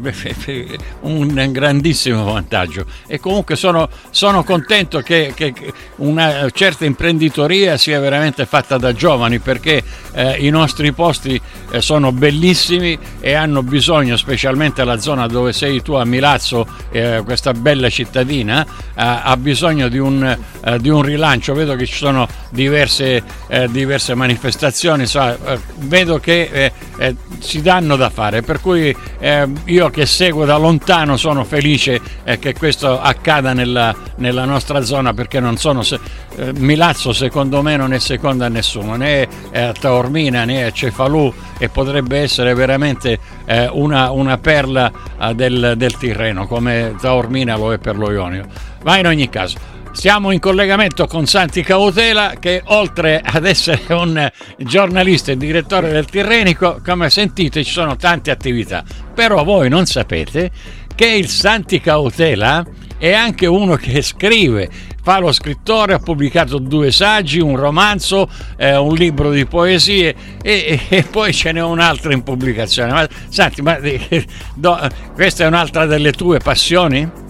un 1.01 1.49
grandissimo 1.51 2.25
vantaggio 2.25 2.87
e 3.09 3.19
comunque 3.19 3.57
sono, 3.57 3.89
sono 4.11 4.45
contento 4.45 5.01
che, 5.01 5.33
che, 5.35 5.53
una 5.97 6.49
certa 6.51 6.85
imprenditoria 6.85 7.77
sia 7.77 7.99
veramente 7.99 8.47
fatta 8.47 8.79
da 8.79 8.93
giovani 8.93 9.41
perché 9.41 9.83
eh, 10.13 10.37
i 10.47 10.51
nostri 10.51 10.93
posti 10.93 11.41
eh, 11.71 11.81
sono 11.81 12.13
bellissimi 12.13 12.97
e 13.19 13.35
hanno 13.35 13.65
bisogno, 13.65 14.17
specialmente 14.17 14.85
la 14.85 14.99
zona 14.99 15.27
dove 15.27 15.53
sei 15.53 15.83
tu 15.83 15.95
a 15.95 16.05
Milazzo, 16.05 16.67
eh, 16.91 17.23
questa 17.25 17.53
bella 17.53 17.91
cittadina, 17.91 18.67
ha 19.01 19.37
bisogno 19.37 19.89
di 19.89 19.99
un, 19.99 20.25
eh, 20.65 20.79
di 20.81 20.89
un, 20.89 21.03
rilancio. 21.03 21.55
Vedo 21.55 21.77
che 21.77 21.87
ci 21.87 21.95
sono 21.95 22.27
diverse, 22.51 23.23
eh, 23.47 23.69
diverse 23.71 24.15
manifestazioni, 24.15 25.07
so, 25.07 25.39
vedo 25.77 26.19
che 26.19 26.73
si 27.39 27.63
danno 27.63 27.95
da 27.95 28.11
fare, 28.11 28.43
per 28.43 28.61
cui 28.61 28.95
io 29.67 29.91
che 29.91 30.07
seguo 30.07 30.45
da 30.45 30.57
lontano 30.57 31.17
sono 31.17 31.45
felice 31.45 32.01
eh, 32.25 32.39
che 32.39 32.55
questo 32.55 33.01
accada 33.01 33.53
nella, 33.53 33.95
nella, 34.17 34.45
nostra 34.45 34.83
zona 34.83 35.13
perché 35.15 35.41
non 35.41 35.57
sono 35.57 35.83
se, 35.83 35.99
eh, 36.37 36.53
Milazzo 36.55 37.13
secondo 37.13 37.63
me 37.63 37.77
non 37.77 37.93
è 37.93 37.99
seconda 37.99 38.47
a 38.47 38.49
nessuno 38.49 38.97
né 38.97 39.29
a 39.53 39.73
Taormina 39.73 40.45
né 40.45 40.65
a 40.65 40.71
Cefalù 40.71 41.33
e 41.59 41.69
potrebbe 41.69 42.19
essere 42.19 42.55
veramente 42.55 43.19
eh, 43.45 43.69
una, 43.73 44.11
una, 44.11 44.39
perla 44.39 44.91
eh, 45.21 45.35
del, 45.35 45.75
del 45.77 45.97
Tirreno 45.97 46.47
come 46.47 46.95
Taormina 47.01 47.57
lo 47.57 47.73
è 47.73 47.79
per 47.79 47.97
lo 47.97 48.11
Ionio. 48.11 48.47
Ma 48.85 48.99
in 48.99 49.07
ogni 49.07 49.29
caso 49.29 49.77
siamo 49.99 50.31
in 50.31 50.39
collegamento 50.39 51.09
con 51.09 51.27
Santi 51.27 51.65
Cautela 51.65 52.35
che 52.39 52.63
oltre 52.67 53.21
ad 53.21 53.45
essere 53.45 53.83
un 53.95 54.31
giornalista 54.57 55.33
e 55.33 55.37
direttore 55.37 55.91
del 55.91 56.05
Tirrenico, 56.05 56.81
come 56.85 57.11
sentite 57.11 57.65
ci 57.65 57.73
sono 57.73 57.97
tante 57.97 58.31
attività. 58.31 58.85
Però 59.13 59.43
voi 59.43 59.69
non 59.69 59.87
sapete 59.87 60.53
che 60.95 61.07
il 61.09 61.27
Santi 61.27 61.81
Cautela 61.81 62.65
è 62.97 63.13
anche 63.13 63.47
uno 63.47 63.75
che 63.75 64.01
scrive, 64.03 64.71
fa 65.03 65.19
lo 65.19 65.33
scrittore, 65.33 65.95
ha 65.95 65.99
pubblicato 65.99 66.59
due 66.59 66.93
saggi, 66.93 67.41
un 67.41 67.57
romanzo, 67.57 68.31
eh, 68.57 68.77
un 68.77 68.95
libro 68.95 69.33
di 69.33 69.47
poesie 69.47 70.15
e, 70.41 70.81
e, 70.89 71.03
poi 71.11 71.33
ce 71.33 71.51
n'è 71.51 71.61
un 71.61 71.81
altro 71.81 72.13
in 72.13 72.23
pubblicazione. 72.23 72.93
Ma, 72.93 73.09
Santi, 73.31 73.63
ma, 73.63 73.77
do, 74.55 74.79
questa 75.15 75.43
è 75.43 75.47
un'altra 75.49 75.87
delle 75.87 76.13
tue 76.13 76.39
passioni? 76.39 77.27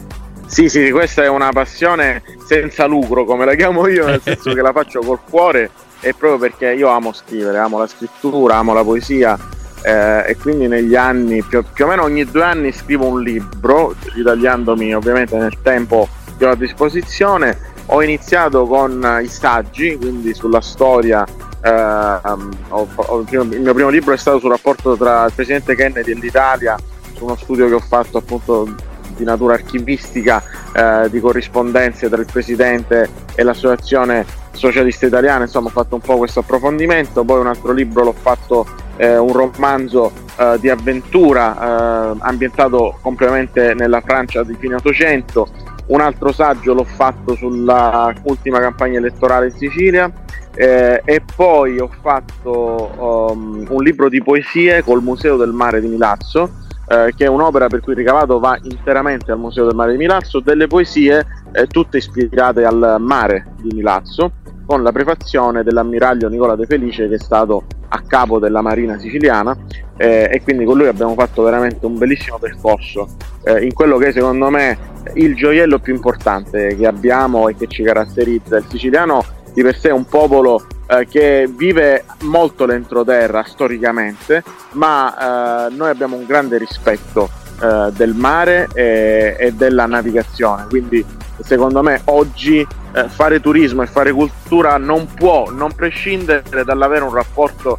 Sì, 0.48 0.70
sì, 0.70 0.90
questa 0.90 1.22
è 1.22 1.28
una 1.28 1.50
passione 1.50 2.22
senza 2.44 2.86
lucro, 2.86 3.24
come 3.24 3.44
la 3.44 3.54
chiamo 3.54 3.86
io, 3.86 4.06
nel 4.06 4.20
senso 4.22 4.54
che 4.54 4.62
la 4.62 4.72
faccio 4.72 5.00
col 5.00 5.20
cuore 5.28 5.70
e 6.00 6.14
proprio 6.14 6.38
perché 6.38 6.72
io 6.72 6.88
amo 6.88 7.12
scrivere, 7.12 7.58
amo 7.58 7.78
la 7.78 7.86
scrittura, 7.86 8.56
amo 8.56 8.72
la 8.72 8.82
poesia 8.82 9.38
eh, 9.82 10.24
e 10.26 10.36
quindi 10.36 10.66
negli 10.66 10.96
anni, 10.96 11.42
più, 11.42 11.62
più, 11.70 11.84
o 11.84 11.88
meno 11.88 12.02
ogni 12.02 12.24
due 12.24 12.42
anni 12.42 12.72
scrivo 12.72 13.06
un 13.06 13.22
libro, 13.22 13.94
ritagliandomi 14.14 14.94
ovviamente 14.94 15.36
nel 15.36 15.58
tempo 15.62 16.08
che 16.38 16.46
ho 16.46 16.50
a 16.50 16.56
disposizione. 16.56 17.76
Ho 17.90 18.02
iniziato 18.02 18.66
con 18.66 19.20
i 19.22 19.28
saggi, 19.28 19.96
quindi 19.96 20.34
sulla 20.34 20.62
storia. 20.62 21.24
Eh, 21.60 21.70
ho, 21.70 22.88
ho, 22.94 23.24
il 23.28 23.60
mio 23.60 23.74
primo 23.74 23.90
libro 23.90 24.14
è 24.14 24.18
stato 24.18 24.38
sul 24.38 24.50
rapporto 24.50 24.96
tra 24.96 25.26
il 25.26 25.32
presidente 25.32 25.74
Kennedy 25.74 26.12
e 26.12 26.14
l'Italia, 26.14 26.76
su 27.14 27.24
uno 27.24 27.36
studio 27.36 27.68
che 27.68 27.74
ho 27.74 27.80
fatto 27.80 28.18
appunto 28.18 28.74
di 29.18 29.24
natura 29.24 29.54
archivistica 29.54 30.42
eh, 30.72 31.10
di 31.10 31.20
corrispondenze 31.20 32.08
tra 32.08 32.20
il 32.20 32.28
presidente 32.30 33.08
e 33.34 33.42
l'associazione 33.42 34.24
socialista 34.52 35.06
italiana, 35.06 35.44
insomma 35.44 35.68
ho 35.68 35.72
fatto 35.72 35.96
un 35.96 36.00
po' 36.00 36.16
questo 36.16 36.40
approfondimento, 36.40 37.24
poi 37.24 37.40
un 37.40 37.46
altro 37.48 37.72
libro 37.72 38.04
l'ho 38.04 38.14
fatto 38.18 38.66
eh, 38.96 39.16
un 39.16 39.32
romanzo 39.32 40.12
eh, 40.36 40.56
di 40.60 40.68
avventura 40.68 42.12
eh, 42.12 42.16
ambientato 42.20 42.98
completamente 43.00 43.74
nella 43.74 44.00
Francia 44.00 44.42
di 44.42 44.56
fine 44.58 44.76
800, 44.76 45.48
un 45.86 46.00
altro 46.00 46.32
saggio 46.32 46.74
l'ho 46.74 46.84
fatto 46.84 47.34
sulla 47.34 48.12
ultima 48.22 48.60
campagna 48.60 48.98
elettorale 48.98 49.46
in 49.46 49.52
Sicilia 49.52 50.10
eh, 50.54 51.00
e 51.04 51.22
poi 51.34 51.78
ho 51.78 51.88
fatto 52.02 53.30
um, 53.30 53.64
un 53.68 53.82
libro 53.82 54.08
di 54.08 54.22
poesie 54.22 54.82
col 54.82 55.02
Museo 55.02 55.36
del 55.36 55.52
Mare 55.52 55.80
di 55.80 55.86
Milazzo 55.86 56.66
eh, 56.88 57.12
che 57.16 57.24
è 57.24 57.28
un'opera 57.28 57.66
per 57.68 57.80
cui 57.80 57.92
il 57.92 57.98
ricavato 57.98 58.38
va 58.38 58.58
interamente 58.62 59.30
al 59.30 59.38
Museo 59.38 59.66
del 59.66 59.74
Mare 59.74 59.92
di 59.92 59.98
Milazzo, 59.98 60.40
delle 60.40 60.66
poesie 60.66 61.26
eh, 61.52 61.66
tutte 61.66 61.98
ispirate 61.98 62.64
al 62.64 62.96
mare 62.98 63.52
di 63.60 63.74
Milazzo, 63.74 64.32
con 64.66 64.82
la 64.82 64.92
prefazione 64.92 65.62
dell'ammiraglio 65.62 66.28
Nicola 66.28 66.54
De 66.54 66.66
Felice 66.66 67.08
che 67.08 67.14
è 67.14 67.18
stato 67.18 67.64
a 67.88 68.02
capo 68.06 68.38
della 68.38 68.60
Marina 68.60 68.98
siciliana 68.98 69.56
eh, 69.96 70.28
e 70.30 70.42
quindi 70.42 70.64
con 70.64 70.76
lui 70.76 70.86
abbiamo 70.86 71.14
fatto 71.14 71.42
veramente 71.42 71.86
un 71.86 71.96
bellissimo 71.96 72.38
percorso 72.38 73.08
eh, 73.44 73.64
in 73.64 73.72
quello 73.72 73.96
che 73.96 74.12
secondo 74.12 74.50
me 74.50 74.76
il 75.14 75.34
gioiello 75.34 75.78
più 75.78 75.94
importante 75.94 76.76
che 76.76 76.86
abbiamo 76.86 77.48
e 77.48 77.56
che 77.56 77.66
ci 77.66 77.82
caratterizza. 77.82 78.58
Il 78.58 78.66
siciliano 78.68 79.24
di 79.54 79.62
per 79.62 79.76
sé 79.76 79.88
è 79.88 79.92
un 79.92 80.04
popolo 80.04 80.66
eh, 80.88 81.06
che 81.06 81.48
vive 81.54 82.04
molto 82.22 82.64
l'entroterra 82.64 83.44
storicamente, 83.44 84.42
ma 84.72 85.66
eh, 85.68 85.74
noi 85.74 85.90
abbiamo 85.90 86.16
un 86.16 86.24
grande 86.24 86.58
rispetto 86.58 87.28
eh, 87.60 87.90
del 87.92 88.14
mare 88.14 88.68
e, 88.72 89.36
e, 89.38 89.52
della 89.52 89.86
navigazione, 89.86 90.66
quindi 90.68 91.04
secondo 91.42 91.82
me 91.82 92.00
oggi 92.06 92.66
eh, 92.92 93.08
fare 93.08 93.40
turismo 93.40 93.82
e 93.82 93.86
fare 93.86 94.12
cultura 94.12 94.76
non 94.78 95.06
può 95.12 95.50
non 95.50 95.72
prescindere 95.72 96.64
dall'avere 96.64 97.04
un 97.04 97.12
rapporto 97.12 97.78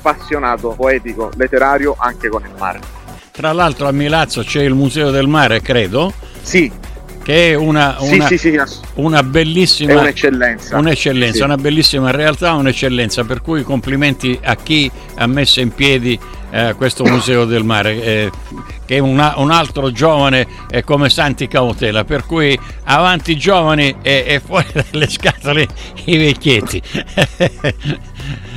appassionato, 0.00 0.70
poetico, 0.70 1.30
letterario 1.36 1.94
anche 1.98 2.28
con 2.28 2.42
il 2.42 2.52
mare. 2.58 2.80
Tra 3.30 3.52
l'altro 3.52 3.86
a 3.86 3.92
Milazzo 3.92 4.42
c'è 4.42 4.62
il 4.62 4.74
Museo 4.74 5.10
del 5.10 5.28
Mare, 5.28 5.60
credo. 5.60 6.12
Sì, 6.42 6.70
che 7.22 7.50
è 7.50 7.54
una, 7.54 7.96
una, 8.00 8.26
sì, 8.26 8.38
sì, 8.38 8.50
sì, 8.50 8.60
una 8.94 9.22
bellissima 9.22 9.92
è 9.92 9.96
un'eccellenza, 9.96 10.76
un'eccellenza 10.76 11.44
una 11.44 11.56
bellissima 11.56 12.10
realtà, 12.10 12.54
un'eccellenza, 12.54 13.24
per 13.24 13.42
cui 13.42 13.62
complimenti 13.62 14.38
a 14.42 14.56
chi 14.56 14.90
ha 15.16 15.26
messo 15.26 15.60
in 15.60 15.72
piedi 15.72 16.18
eh, 16.50 16.74
questo 16.76 17.04
Museo 17.04 17.44
del 17.44 17.64
Mare, 17.64 18.02
eh, 18.02 18.30
che 18.86 18.96
è 18.96 18.98
una, 18.98 19.34
un 19.36 19.50
altro 19.50 19.92
giovane 19.92 20.46
eh, 20.70 20.82
come 20.82 21.08
Santi 21.10 21.46
Cautela, 21.46 22.04
per 22.04 22.24
cui 22.24 22.58
avanti 22.84 23.36
giovani 23.36 23.96
e, 24.02 24.24
e 24.26 24.40
fuori 24.44 24.66
dalle 24.90 25.08
scatole 25.08 25.66
i 26.04 26.16
vecchietti. 26.16 26.82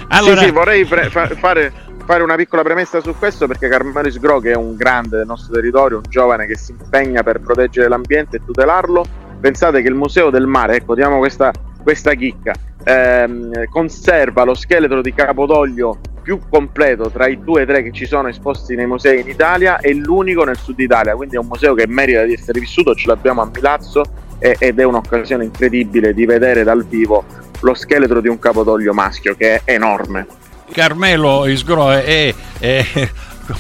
allora... 0.08 0.40
Sì, 0.44 0.46
sì, 0.46 0.52
vorrei 0.52 0.86
pre- 0.86 1.10
fare 1.10 1.72
fare 2.06 2.22
una 2.22 2.36
piccola 2.36 2.64
premessa 2.64 3.00
su 3.02 3.16
questo 3.18 3.48
perché 3.48 3.70
Carmelo 3.70 4.08
Isgro 4.08 4.40
che 4.40 4.52
è 4.52 4.56
un 4.56 4.76
grande 4.76 5.18
del 5.18 5.26
nostro 5.26 5.54
territorio, 5.54 5.98
un 5.98 6.04
giovane 6.10 6.46
che 6.46 6.58
si 6.58 6.72
impegna 6.72 7.24
per 7.24 7.40
proteggere 7.40 7.88
l'ambiente 7.88 8.38
e 8.38 8.42
tutelarlo, 8.46 9.06
pensate 9.40 9.82
che 9.82 9.88
il 9.88 9.96
Museo 9.96 10.30
del 10.30 10.48
Mare, 10.48 10.78
ecco 10.78 10.96
diamo 10.96 11.18
questa, 11.20 11.52
questa 11.82 12.14
chicca, 12.14 12.54
ehm, 12.84 13.68
conserva 13.70 14.44
lo 14.44 14.54
scheletro 14.54 15.02
di 15.02 15.14
Capodoglio 15.14 16.00
più 16.22 16.40
completo 16.50 17.10
tra 17.10 17.28
i 17.28 17.42
due 17.42 17.64
e 17.64 17.66
tre 17.66 17.84
che 17.84 17.92
ci 17.92 18.06
sono 18.06 18.30
esposti 18.30 18.76
nei 18.76 18.88
musei 18.88 19.22
in 19.22 19.28
Italia 19.28 19.80
e 19.80 19.94
l'unico 19.94 20.44
nel 20.44 20.58
sud 20.58 20.80
Italia, 20.80 21.16
quindi 21.16 21.36
è 21.36 21.40
un 21.40 21.48
museo 21.48 21.74
che 21.74 21.86
merita 21.88 22.24
di 22.24 22.34
essere 22.34 22.60
vissuto, 22.60 22.96
ce 22.96 23.08
l'abbiamo 23.08 23.42
a 23.42 23.50
Milazzo 23.54 24.04
ed 24.40 24.78
è 24.78 24.84
un'occasione 24.84 25.46
incredibile 25.46 26.14
di 26.14 26.26
vedere 26.26 26.64
dal 26.64 26.84
vivo 26.86 27.24
lo 27.62 27.74
scheletro 27.74 28.20
di 28.20 28.28
un 28.28 28.40
capodoglio 28.40 28.94
maschio 28.94 29.36
che 29.36 29.62
è 29.64 29.72
enorme. 29.72 30.28
Carmelo 30.72 31.46
Isgro 31.46 31.92
è, 31.92 32.34
è 32.60 33.10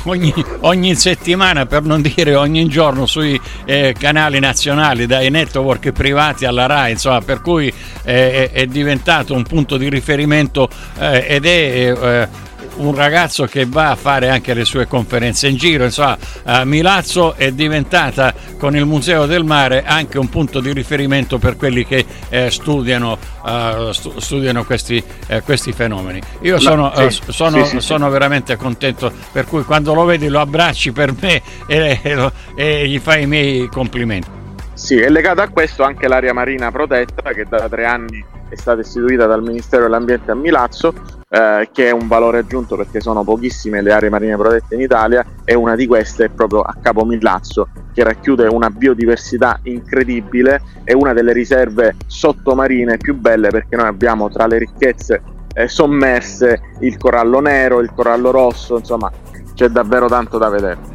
ogni, 0.05 0.33
ogni, 0.61 0.95
settimana, 0.95 1.65
per 1.65 1.83
non 1.83 2.01
dire 2.01 2.35
ogni 2.35 2.67
giorno, 2.67 3.05
sui 3.05 3.39
eh, 3.65 3.95
canali 3.97 4.39
nazionali, 4.39 5.05
dai 5.05 5.29
network 5.29 5.91
privati 5.91 6.45
alla 6.45 6.65
RAI, 6.65 6.91
insomma, 6.91 7.21
per 7.21 7.41
cui 7.41 7.71
eh, 8.03 8.51
è, 8.51 8.65
diventato 8.67 9.33
un 9.33 9.43
punto 9.43 9.77
di 9.77 9.89
riferimento 9.89 10.69
eh, 10.97 11.25
ed 11.27 11.45
è 11.45 11.49
eh, 11.49 12.27
un 12.75 12.95
ragazzo 12.95 13.45
che 13.45 13.65
va 13.65 13.91
a 13.91 13.95
fare 13.95 14.29
anche 14.29 14.53
le 14.53 14.65
sue 14.65 14.87
conferenze 14.87 15.47
in 15.47 15.57
giro, 15.57 15.83
insomma 15.83 16.17
Milazzo 16.63 17.35
è 17.35 17.51
diventata 17.51 18.33
con 18.57 18.75
il 18.75 18.85
Museo 18.85 19.25
del 19.25 19.43
Mare 19.43 19.83
anche 19.83 20.17
un 20.17 20.29
punto 20.29 20.59
di 20.59 20.71
riferimento 20.73 21.37
per 21.37 21.55
quelli 21.55 21.85
che 21.85 22.05
eh, 22.29 22.49
studiano, 22.49 23.17
uh, 23.43 23.91
stu- 23.91 24.17
studiano 24.17 24.63
questi, 24.63 25.03
eh, 25.27 25.41
questi, 25.41 25.71
fenomeni. 25.71 26.21
Io 26.41 26.59
sono, 26.59 26.91
sì, 26.95 27.03
uh, 27.03 27.31
sono, 27.31 27.63
sì, 27.65 27.71
sì, 27.71 27.79
sono 27.81 28.09
veramente 28.09 28.55
contento, 28.55 29.11
per 29.31 29.45
cui 29.45 29.63
quando 29.63 29.93
lo 29.93 30.05
vedi 30.05 30.27
lo 30.27 30.39
abbracci 30.39 30.91
per 30.91 31.13
me 31.19 31.41
e, 31.67 31.99
e, 32.01 32.31
e 32.55 32.87
gli 32.87 32.99
fai 32.99 33.23
i 33.23 33.27
miei 33.27 33.67
complimenti. 33.67 34.41
Sì, 34.73 34.99
è 34.99 35.09
legata 35.09 35.43
a 35.43 35.49
questo 35.49 35.83
anche 35.83 36.07
l'area 36.07 36.33
marina 36.33 36.71
protetta 36.71 37.31
che 37.31 37.45
da 37.47 37.69
tre 37.69 37.85
anni 37.85 38.23
è 38.49 38.55
stata 38.55 38.81
istituita 38.81 39.25
dal 39.25 39.43
Ministero 39.43 39.83
dell'Ambiente 39.83 40.31
a 40.31 40.35
Milazzo, 40.35 40.93
eh, 41.33 41.69
che 41.71 41.87
è 41.87 41.91
un 41.91 42.07
valore 42.07 42.37
aggiunto 42.37 42.75
perché 42.75 43.01
sono 43.01 43.23
pochissime 43.23 43.81
le 43.81 43.91
aree 43.91 44.11
marine 44.11 44.37
protette 44.37 44.75
in 44.75 44.81
Italia 44.81 45.25
e 45.43 45.55
una 45.55 45.75
di 45.75 45.87
queste 45.87 46.25
è 46.25 46.29
proprio 46.29 46.61
a 46.61 46.75
Capo 46.79 47.05
Milazzo, 47.05 47.69
che 47.91 48.03
racchiude 48.03 48.45
una 48.45 48.69
biodiversità 48.69 49.59
incredibile 49.63 50.61
e 50.83 50.93
una 50.93 51.11
delle 51.11 51.33
riserve 51.33 51.95
sottomarine 52.05 52.97
più 52.97 53.15
belle 53.15 53.49
perché 53.49 53.75
noi 53.75 53.87
abbiamo 53.87 54.29
tra 54.29 54.45
le 54.45 54.59
ricchezze 54.59 55.23
eh, 55.55 55.67
sommerse 55.67 56.61
il 56.81 56.97
corallo 56.97 57.39
nero, 57.39 57.79
il 57.79 57.91
corallo 57.95 58.29
rosso, 58.29 58.77
insomma 58.77 59.11
c'è 59.55 59.69
davvero 59.69 60.07
tanto 60.07 60.37
da 60.37 60.49
vedere 60.49 60.92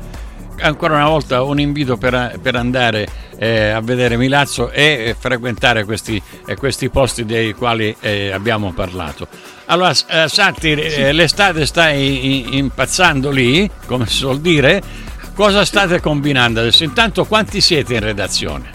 ancora 0.60 0.94
una 0.94 1.08
volta 1.08 1.42
un 1.42 1.60
invito 1.60 1.96
per, 1.96 2.38
per 2.40 2.56
andare 2.56 3.06
eh, 3.38 3.70
a 3.70 3.80
vedere 3.80 4.16
Milazzo 4.16 4.70
e 4.70 5.14
frequentare 5.18 5.84
questi, 5.84 6.20
eh, 6.46 6.56
questi 6.56 6.88
posti 6.88 7.24
dei 7.24 7.54
quali 7.54 7.94
eh, 8.00 8.32
abbiamo 8.32 8.72
parlato. 8.72 9.28
Allora, 9.66 9.90
eh, 9.90 10.28
Satti, 10.28 10.74
sì. 10.74 11.00
Eh, 11.00 11.12
l'estate 11.12 11.66
sta 11.66 11.90
impazzando 11.90 13.30
lì, 13.30 13.70
come 13.86 14.06
si 14.06 14.16
suol 14.16 14.40
dire. 14.40 14.82
Cosa 15.34 15.64
state 15.64 16.00
combinando 16.00 16.60
adesso? 16.60 16.82
Intanto 16.82 17.24
quanti 17.24 17.60
siete 17.60 17.94
in 17.94 18.00
redazione? 18.00 18.70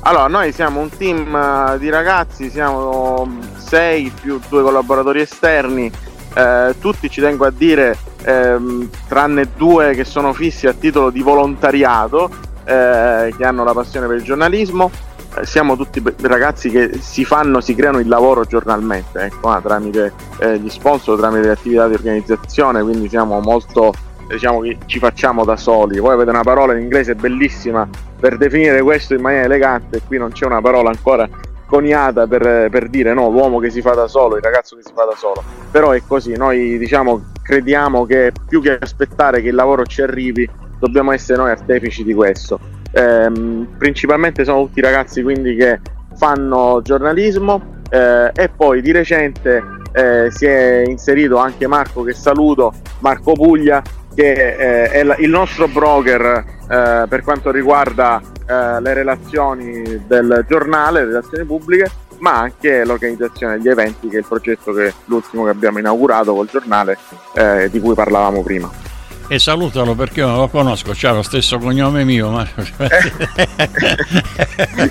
Allora, 0.00 0.26
noi 0.26 0.52
siamo 0.52 0.80
un 0.80 0.88
team 0.96 1.34
eh, 1.34 1.78
di 1.78 1.90
ragazzi, 1.90 2.50
siamo 2.50 3.38
sei 3.56 4.10
più 4.20 4.40
due 4.48 4.62
collaboratori 4.62 5.20
esterni, 5.20 5.90
eh, 6.34 6.74
tutti 6.80 7.10
ci 7.10 7.20
tengo 7.20 7.44
a 7.44 7.50
dire 7.50 7.96
ehm, 8.24 8.88
tranne 9.08 9.48
due 9.56 9.94
che 9.94 10.04
sono 10.04 10.32
fissi 10.32 10.66
a 10.66 10.72
titolo 10.72 11.10
di 11.10 11.22
volontariato, 11.22 12.30
eh, 12.64 13.34
che 13.36 13.44
hanno 13.44 13.64
la 13.64 13.72
passione 13.72 14.06
per 14.06 14.16
il 14.16 14.22
giornalismo. 14.22 14.90
Eh, 15.36 15.46
siamo 15.46 15.76
tutti 15.76 16.02
ragazzi 16.22 16.70
che 16.70 16.98
si 17.00 17.24
fanno, 17.24 17.60
si 17.60 17.74
creano 17.74 17.98
il 17.98 18.08
lavoro 18.08 18.44
giornalmente, 18.44 19.20
ecco, 19.20 19.50
ah, 19.50 19.60
tramite 19.60 20.12
eh, 20.38 20.58
gli 20.58 20.68
sponsor, 20.68 21.18
tramite 21.18 21.46
le 21.46 21.52
attività 21.52 21.86
di 21.88 21.94
organizzazione, 21.94 22.82
quindi 22.82 23.08
siamo 23.08 23.40
molto 23.40 23.92
diciamo 24.28 24.60
che 24.60 24.76
ci 24.86 24.98
facciamo 24.98 25.44
da 25.44 25.56
soli. 25.56 25.98
Voi 25.98 26.12
avete 26.12 26.30
una 26.30 26.42
parola 26.42 26.74
in 26.74 26.82
inglese 26.82 27.14
bellissima 27.14 27.88
per 28.20 28.36
definire 28.36 28.82
questo 28.82 29.14
in 29.14 29.22
maniera 29.22 29.44
elegante, 29.44 30.02
qui 30.06 30.18
non 30.18 30.32
c'è 30.32 30.44
una 30.44 30.60
parola 30.60 30.90
ancora 30.90 31.28
coniata 31.68 32.26
per, 32.26 32.68
per, 32.70 32.88
dire 32.88 33.12
no, 33.12 33.28
l'uomo 33.28 33.58
che 33.58 33.68
si 33.68 33.82
fa 33.82 33.92
da 33.92 34.08
solo, 34.08 34.36
il 34.36 34.42
ragazzo 34.42 34.74
che 34.74 34.82
si 34.82 34.92
fa 34.94 35.04
da 35.04 35.14
solo. 35.14 35.44
Però 35.70 35.90
è 35.90 36.02
così, 36.06 36.32
noi 36.32 36.78
diciamo 36.78 37.26
crediamo 37.42 38.06
che 38.06 38.32
più 38.48 38.62
che 38.62 38.78
aspettare 38.80 39.42
che 39.42 39.48
il 39.48 39.54
lavoro 39.54 39.84
ci 39.84 40.00
arrivi, 40.00 40.48
dobbiamo 40.78 41.12
essere 41.12 41.38
noi 41.38 41.50
artefici 41.50 42.02
di 42.04 42.14
questo. 42.14 42.58
Ehm, 42.92 43.74
principalmente 43.76 44.44
sono 44.44 44.64
tutti 44.64 44.80
ragazzi 44.80 45.22
quindi 45.22 45.54
che 45.54 45.78
fanno 46.16 46.80
giornalismo 46.82 47.82
eh, 47.90 48.30
e 48.34 48.48
poi 48.48 48.80
di 48.80 48.92
recente 48.92 49.62
eh, 49.92 50.30
si 50.30 50.46
è 50.46 50.84
inserito 50.86 51.36
anche 51.36 51.66
Marco 51.66 52.02
che 52.02 52.14
saluto, 52.14 52.72
Marco 53.00 53.34
Puglia 53.34 53.82
che 54.14 54.32
eh, 54.32 54.90
è 54.90 55.14
il 55.18 55.28
nostro 55.28 55.68
broker 55.68 56.44
eh, 56.70 57.04
per 57.08 57.22
quanto 57.22 57.50
riguarda 57.50 58.20
eh, 58.48 58.80
le 58.80 58.94
relazioni 58.94 60.04
del 60.06 60.44
giornale, 60.48 61.00
le 61.00 61.06
relazioni 61.06 61.44
pubbliche, 61.44 61.90
ma 62.18 62.38
anche 62.38 62.84
l'organizzazione 62.84 63.56
degli 63.56 63.68
eventi, 63.68 64.08
che 64.08 64.16
è 64.16 64.20
il 64.20 64.26
progetto 64.26 64.72
che 64.72 64.92
l'ultimo 65.04 65.44
che 65.44 65.50
abbiamo 65.50 65.78
inaugurato 65.78 66.34
col 66.34 66.48
giornale, 66.48 66.98
eh, 67.34 67.68
di 67.70 67.80
cui 67.80 67.94
parlavamo 67.94 68.42
prima 68.42 68.87
e 69.28 69.38
salutalo 69.38 69.94
perché 69.94 70.20
io 70.20 70.26
non 70.26 70.38
lo 70.38 70.48
conosco, 70.48 70.92
c'ha 70.94 71.12
lo 71.12 71.22
stesso 71.22 71.58
cognome 71.58 72.02
mio. 72.04 72.30
Ma... 72.30 72.48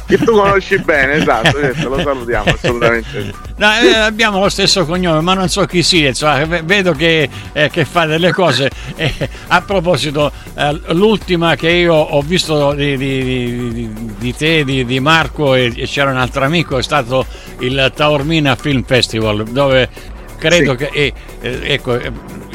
che 0.05 0.17
tu 0.17 0.31
conosci 0.31 0.77
bene, 0.79 1.13
esatto, 1.13 1.57
lo 1.89 1.99
salutiamo 1.99 2.51
assolutamente. 2.51 3.33
No, 3.57 3.73
eh, 3.79 3.95
abbiamo 3.95 4.39
lo 4.39 4.49
stesso 4.49 4.85
cognome, 4.85 5.21
ma 5.21 5.33
non 5.33 5.49
so 5.49 5.65
chi 5.65 5.81
sia, 5.81 6.09
insomma, 6.09 6.45
vedo 6.45 6.91
che, 6.91 7.27
eh, 7.51 7.69
che 7.71 7.83
fa 7.85 8.05
delle 8.05 8.31
cose. 8.31 8.69
Eh, 8.95 9.11
a 9.47 9.61
proposito, 9.61 10.31
eh, 10.55 10.79
l'ultima 10.89 11.55
che 11.55 11.69
io 11.69 11.95
ho 11.95 12.21
visto 12.21 12.73
di, 12.73 12.95
di, 12.95 13.71
di, 13.73 14.13
di 14.17 14.35
te, 14.35 14.63
di, 14.63 14.99
Marco 14.99 15.55
e, 15.55 15.73
e 15.75 15.87
c'era 15.87 16.11
un 16.11 16.17
altro 16.17 16.43
amico, 16.43 16.77
è 16.77 16.83
stato 16.83 17.25
il 17.59 17.91
Taormina 17.95 18.55
Film 18.55 18.83
Festival, 18.83 19.43
dove 19.45 19.89
credo 20.37 20.77
sì. 20.77 20.85
che 20.85 21.13
ecco 21.41 21.99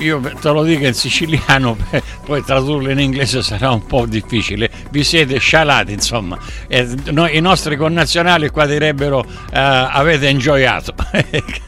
io 0.02 0.20
te 0.20 0.48
lo 0.50 0.62
dico 0.62 0.86
in 0.86 0.94
siciliano 0.94 1.76
poi 2.24 2.42
tradurlo 2.42 2.90
in 2.90 2.98
inglese 2.98 3.42
sarà 3.42 3.70
un 3.70 3.86
po' 3.86 4.06
difficile. 4.06 4.70
Vi 4.90 5.04
siete 5.04 5.38
scialati 5.38 5.92
insomma. 5.92 6.38
Eh, 6.68 6.86
noi, 7.10 7.36
i 7.36 7.40
nostri 7.40 7.76
connazionali 7.76 8.48
qua 8.50 8.66
direbbero 8.66 9.24
eh, 9.24 9.58
avete 9.58 10.28
ingioiato. 10.28 10.94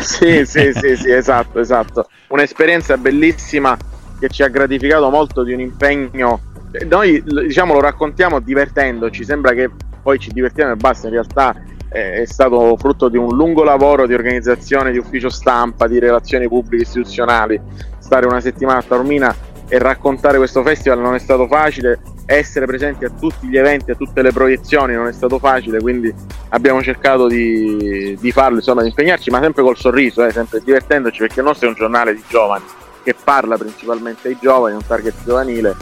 Sì 0.00 0.44
sì 0.46 0.72
sì 0.72 0.96
sì 0.96 1.10
esatto 1.10 1.60
esatto. 1.60 2.08
Un'esperienza 2.28 2.96
bellissima 2.96 3.76
che 4.18 4.28
ci 4.28 4.42
ha 4.42 4.48
gratificato 4.48 5.10
molto 5.10 5.42
di 5.42 5.52
un 5.52 5.60
impegno. 5.60 6.40
Noi 6.88 7.22
diciamo 7.22 7.74
lo 7.74 7.80
raccontiamo 7.80 8.40
divertendoci. 8.40 9.24
Sembra 9.24 9.52
che 9.52 9.68
poi 10.02 10.18
ci 10.18 10.30
divertiamo 10.30 10.72
e 10.72 10.76
basta. 10.76 11.08
In 11.08 11.12
realtà 11.12 11.54
è 11.92 12.24
stato 12.24 12.74
frutto 12.78 13.08
di 13.08 13.18
un 13.18 13.28
lungo 13.36 13.62
lavoro 13.64 14.06
di 14.06 14.14
organizzazione, 14.14 14.92
di 14.92 14.98
ufficio 14.98 15.28
stampa, 15.28 15.86
di 15.86 15.98
relazioni 15.98 16.48
pubbliche 16.48 16.84
istituzionali. 16.84 17.60
Stare 17.98 18.26
una 18.26 18.40
settimana 18.40 18.78
a 18.78 18.82
Taormina 18.82 19.36
e 19.68 19.78
raccontare 19.78 20.38
questo 20.38 20.62
festival 20.62 21.00
non 21.00 21.14
è 21.14 21.18
stato 21.18 21.46
facile, 21.46 22.00
essere 22.24 22.66
presenti 22.66 23.04
a 23.04 23.10
tutti 23.10 23.46
gli 23.46 23.56
eventi, 23.56 23.90
a 23.90 23.94
tutte 23.94 24.22
le 24.22 24.32
proiezioni 24.32 24.94
non 24.94 25.06
è 25.06 25.12
stato 25.12 25.38
facile, 25.38 25.80
quindi 25.80 26.12
abbiamo 26.50 26.82
cercato 26.82 27.26
di, 27.26 28.16
di 28.18 28.32
farlo, 28.32 28.56
insomma, 28.56 28.82
di 28.82 28.88
impegnarci, 28.88 29.30
ma 29.30 29.40
sempre 29.40 29.62
col 29.62 29.76
sorriso, 29.76 30.24
eh, 30.24 30.30
sempre 30.30 30.60
divertendoci, 30.64 31.18
perché 31.18 31.40
il 31.40 31.46
nostro 31.46 31.66
è 31.66 31.70
un 31.70 31.76
giornale 31.76 32.14
di 32.14 32.22
giovani 32.28 32.64
che 33.02 33.14
parla 33.22 33.56
principalmente 33.56 34.28
ai 34.28 34.38
giovani, 34.40 34.74
un 34.74 34.86
target 34.86 35.14
giovanile, 35.24 35.74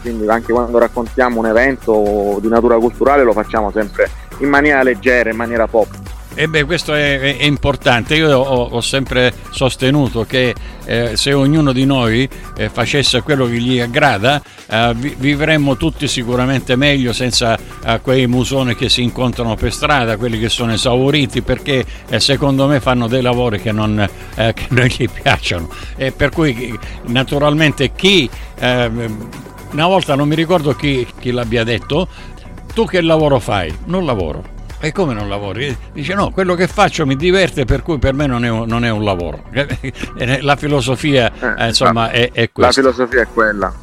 quindi 0.00 0.28
anche 0.28 0.52
quando 0.52 0.78
raccontiamo 0.78 1.40
un 1.40 1.46
evento 1.46 2.38
di 2.40 2.48
natura 2.48 2.76
culturale 2.76 3.22
lo 3.22 3.32
facciamo 3.32 3.70
sempre 3.70 4.08
in 4.38 4.48
maniera 4.48 4.82
leggera, 4.82 5.30
in 5.30 5.36
maniera 5.36 5.66
pop. 5.66 6.16
E 6.38 6.46
beh, 6.46 6.66
questo 6.66 6.94
è, 6.94 7.36
è 7.36 7.42
importante. 7.42 8.14
Io 8.14 8.38
ho, 8.38 8.68
ho, 8.68 8.80
sempre 8.80 9.34
sostenuto 9.50 10.24
che 10.24 10.54
eh, 10.84 11.16
se 11.16 11.32
ognuno 11.32 11.72
di 11.72 11.84
noi 11.84 12.28
eh, 12.56 12.68
facesse 12.68 13.22
quello 13.22 13.46
che 13.46 13.58
gli 13.58 13.80
aggrada, 13.80 14.40
eh, 14.68 14.92
vi, 14.94 15.16
vivremmo 15.18 15.76
tutti 15.76 16.06
sicuramente 16.06 16.76
meglio 16.76 17.12
senza 17.12 17.58
eh, 17.84 17.98
quei 18.02 18.28
musoni 18.28 18.76
che 18.76 18.88
si 18.88 19.02
incontrano 19.02 19.56
per 19.56 19.72
strada, 19.72 20.16
quelli 20.16 20.38
che 20.38 20.48
sono 20.48 20.72
esauriti, 20.72 21.42
perché 21.42 21.84
eh, 22.08 22.20
secondo 22.20 22.68
me 22.68 22.78
fanno 22.78 23.08
dei 23.08 23.20
lavori 23.20 23.60
che 23.60 23.72
non, 23.72 23.98
eh, 24.36 24.52
che 24.54 24.66
non 24.68 24.84
gli 24.84 25.08
piacciono. 25.10 25.68
E 25.96 26.12
per 26.12 26.30
cui 26.30 26.78
naturalmente 27.06 27.90
chi 27.96 28.30
una 28.60 29.86
volta 29.86 30.14
non 30.14 30.28
mi 30.28 30.34
ricordo 30.34 30.74
chi, 30.74 31.06
chi 31.18 31.30
l'abbia 31.30 31.64
detto, 31.64 32.08
tu 32.78 32.84
che 32.84 33.00
lavoro 33.00 33.40
fai? 33.40 33.76
Non 33.86 34.06
lavoro. 34.06 34.44
E 34.78 34.92
come 34.92 35.12
non 35.12 35.28
lavori? 35.28 35.76
Dice 35.92 36.14
no, 36.14 36.30
quello 36.30 36.54
che 36.54 36.68
faccio 36.68 37.04
mi 37.06 37.16
diverte 37.16 37.64
per 37.64 37.82
cui 37.82 37.98
per 37.98 38.14
me 38.14 38.26
non 38.26 38.44
è 38.44 38.48
un, 38.48 38.68
non 38.68 38.84
è 38.84 38.88
un 38.88 39.02
lavoro. 39.02 39.42
La 40.42 40.54
filosofia 40.54 41.56
eh, 41.56 41.66
insomma 41.66 42.10
è, 42.10 42.30
è 42.30 42.52
questa. 42.52 42.82
La 42.82 42.88
filosofia 42.88 43.22
è 43.22 43.26
quella. 43.26 43.74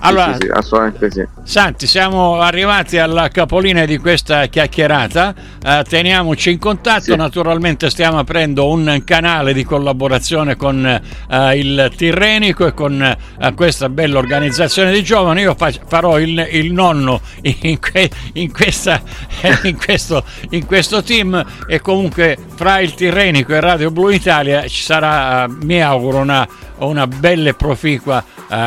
Allora, 0.00 0.34
sì, 0.34 0.46
sì, 0.46 0.48
assolutamente 0.52 1.10
sì. 1.10 1.26
Santi, 1.42 1.86
siamo 1.86 2.40
arrivati 2.40 2.98
alla 2.98 3.28
capolinea 3.28 3.84
di 3.84 3.98
questa 3.98 4.46
chiacchierata. 4.46 5.34
Uh, 5.64 5.82
teniamoci 5.82 6.52
in 6.52 6.58
contatto. 6.58 7.02
Sì. 7.02 7.16
Naturalmente 7.16 7.90
stiamo 7.90 8.18
aprendo 8.18 8.68
un 8.68 9.02
canale 9.04 9.52
di 9.52 9.64
collaborazione 9.64 10.56
con 10.56 11.00
uh, 11.28 11.34
il 11.50 11.90
Tirrenico 11.96 12.66
e 12.66 12.74
con 12.74 13.16
uh, 13.40 13.54
questa 13.54 13.88
bella 13.88 14.18
organizzazione 14.18 14.92
di 14.92 15.02
giovani. 15.02 15.40
Io 15.40 15.54
fa- 15.56 15.72
farò 15.86 16.20
il, 16.20 16.46
il, 16.52 16.72
nonno 16.72 17.20
in, 17.42 17.80
que- 17.80 18.10
in, 18.34 18.52
questa, 18.52 19.00
in, 19.64 19.76
questo, 19.76 20.22
in, 20.50 20.64
questo, 20.64 21.02
team 21.02 21.44
e 21.66 21.80
comunque 21.80 22.36
fra 22.54 22.78
il 22.78 22.94
Tirrenico 22.94 23.52
e 23.52 23.60
Radio 23.60 23.90
Blu 23.90 24.10
Italia 24.10 24.66
ci 24.68 24.82
sarà, 24.82 25.48
mi 25.48 25.82
auguro, 25.82 26.18
una, 26.18 26.46
una 26.78 27.06
bella 27.08 27.48
e 27.48 27.54
proficua 27.54 28.22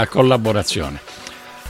collaborazione. 0.09 1.20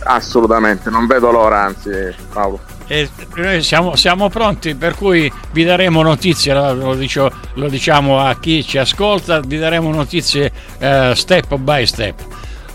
Assolutamente, 0.04 0.90
non 0.90 1.08
vedo 1.08 1.32
l'ora, 1.32 1.64
anzi 1.64 1.92
Paolo. 2.32 2.60
eh, 2.88 3.10
noi 3.36 3.62
siamo, 3.64 3.96
siamo, 3.96 4.30
pronti, 4.30 4.76
per 4.76 4.96
cui 4.96 5.32
vi 5.52 5.64
daremo 5.64 6.02
notizie, 6.02 6.54
lo, 6.54 6.96
dicio, 6.96 7.32
lo, 7.54 7.70
diciamo 7.70 8.20
a 8.20 8.38
chi 8.40 8.64
ci 8.64 8.78
ascolta, 8.78 9.40
vi 9.40 9.58
daremo 9.58 9.92
notizie 9.92 10.52
eh, 10.80 11.14
step 11.16 11.56
by 11.56 11.86
step. 11.86 12.20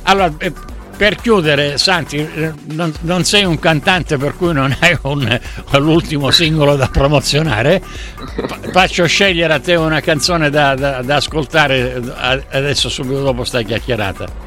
Allora, 0.04 0.32
eh, 0.38 0.52
per 0.96 1.16
chiudere, 1.16 1.76
Santi, 1.76 2.16
eh, 2.16 2.52
non, 2.68 2.92
non, 3.00 3.24
sei 3.24 3.44
un 3.44 3.58
cantante 3.58 4.16
per 4.16 4.34
cui 4.36 4.54
non 4.54 4.74
hai 4.80 4.96
un, 5.02 5.40
l'ultimo 5.72 6.30
singolo 6.30 6.76
da 6.76 6.88
promozionare. 6.88 7.82
Faccio 8.72 9.04
scegliere 9.06 9.52
a 9.52 9.60
te 9.60 9.74
una 9.74 10.00
canzone 10.00 10.48
da, 10.48 10.74
da, 10.74 11.02
da 11.02 11.16
ascoltare 11.16 12.00
adesso, 12.50 12.88
subito 12.88 13.20
dopo 13.20 13.44
sta 13.44 13.60
chiacchierata. 13.60 14.45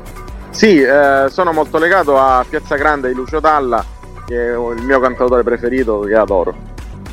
Sì, 0.49 0.81
eh, 0.81 1.25
sono 1.29 1.53
molto 1.53 1.77
legato 1.77 2.17
a 2.17 2.45
Piazza 2.47 2.75
Grande 2.75 3.09
di 3.09 3.13
Lucio 3.13 3.39
Dalla, 3.39 3.83
che 4.25 4.35
è 4.35 4.57
il 4.57 4.83
mio 4.83 4.99
cantautore 4.99 5.43
preferito, 5.43 5.99
che 6.01 6.15
adoro. 6.15 6.55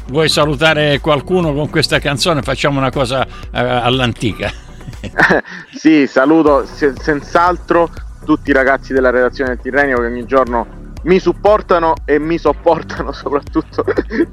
Vuoi 0.09 0.29
salutare 0.29 1.01
qualcuno 1.01 1.53
con 1.53 1.69
questa 1.69 1.99
canzone? 1.99 2.43
Facciamo 2.43 2.79
una 2.79 2.91
cosa 2.91 3.25
eh, 3.25 3.29
all'antica. 3.53 4.51
sì, 5.75 6.07
saluto 6.07 6.67
senz'altro 6.67 7.91
tutti 8.25 8.51
i 8.51 8.53
ragazzi 8.53 8.93
della 8.93 9.11
redazione 9.11 9.51
del 9.51 9.61
Tirrenico 9.61 10.01
che 10.01 10.07
ogni 10.07 10.27
giorno 10.27 10.86
mi 11.07 11.19
supportano 11.19 11.95
e 12.05 12.19
mi 12.19 12.39
sopportano 12.39 13.11
soprattutto 13.13 13.85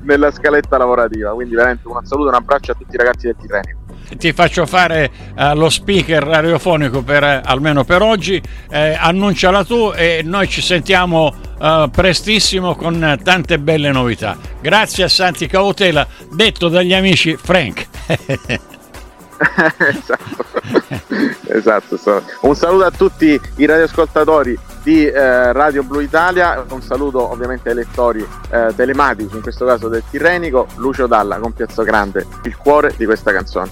nella 0.01 0.31
scaletta 0.31 0.77
lavorativa. 0.77 1.31
Quindi 1.31 1.55
veramente 1.55 1.87
un 1.87 1.99
saluto 2.03 2.27
e 2.27 2.29
un 2.29 2.35
abbraccio 2.35 2.71
a 2.71 2.75
tutti 2.75 2.93
i 2.93 2.97
ragazzi 2.97 3.27
del 3.27 3.35
Tirrenico. 3.39 3.81
Ti 4.17 4.33
faccio 4.33 4.65
fare 4.65 5.09
uh, 5.35 5.55
lo 5.55 5.69
speaker 5.69 6.23
radiofonico 6.23 7.01
per, 7.01 7.23
uh, 7.23 7.41
almeno 7.43 7.83
per 7.83 8.01
oggi, 8.01 8.41
eh, 8.69 8.95
annunciala 8.99 9.63
tu 9.63 9.91
e 9.95 10.21
noi 10.23 10.47
ci 10.47 10.61
sentiamo 10.61 11.33
uh, 11.59 11.89
prestissimo 11.89 12.75
con 12.75 13.19
tante 13.23 13.57
belle 13.59 13.91
novità. 13.91 14.37
Grazie 14.61 15.05
a 15.05 15.07
Santi 15.07 15.47
Cautela, 15.47 16.05
detto 16.31 16.67
dagli 16.67 16.93
amici 16.93 17.35
Frank. 17.37 17.87
esatto. 19.87 20.45
esatto. 21.47 22.23
Un 22.41 22.55
saluto 22.55 22.85
a 22.85 22.91
tutti 22.91 23.39
i 23.57 23.65
radioascoltatori 23.65 24.57
di 24.83 25.05
eh, 25.05 25.53
Radio 25.53 25.83
Blu 25.83 25.99
Italia, 25.99 26.63
un 26.69 26.81
saluto 26.81 27.31
ovviamente 27.31 27.69
ai 27.69 27.75
lettori 27.75 28.25
eh, 28.49 28.73
telematici, 28.75 29.35
in 29.35 29.41
questo 29.41 29.65
caso 29.65 29.87
del 29.87 30.03
Tirrenico, 30.09 30.67
Lucio 30.75 31.07
Dalla 31.07 31.37
con 31.37 31.53
Piazzo 31.53 31.83
Grande, 31.83 32.25
il 32.43 32.57
cuore 32.57 32.93
di 32.97 33.05
questa 33.05 33.31
canzone. 33.31 33.71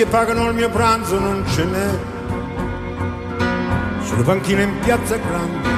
Che 0.00 0.06
pagano 0.06 0.48
il 0.48 0.54
mio 0.54 0.70
pranzo 0.70 1.18
non 1.18 1.44
ce 1.46 1.62
n'è. 1.62 1.98
Sulle 4.02 4.22
panchine 4.22 4.62
in 4.62 4.78
piazza 4.78 5.18
grande. 5.18 5.68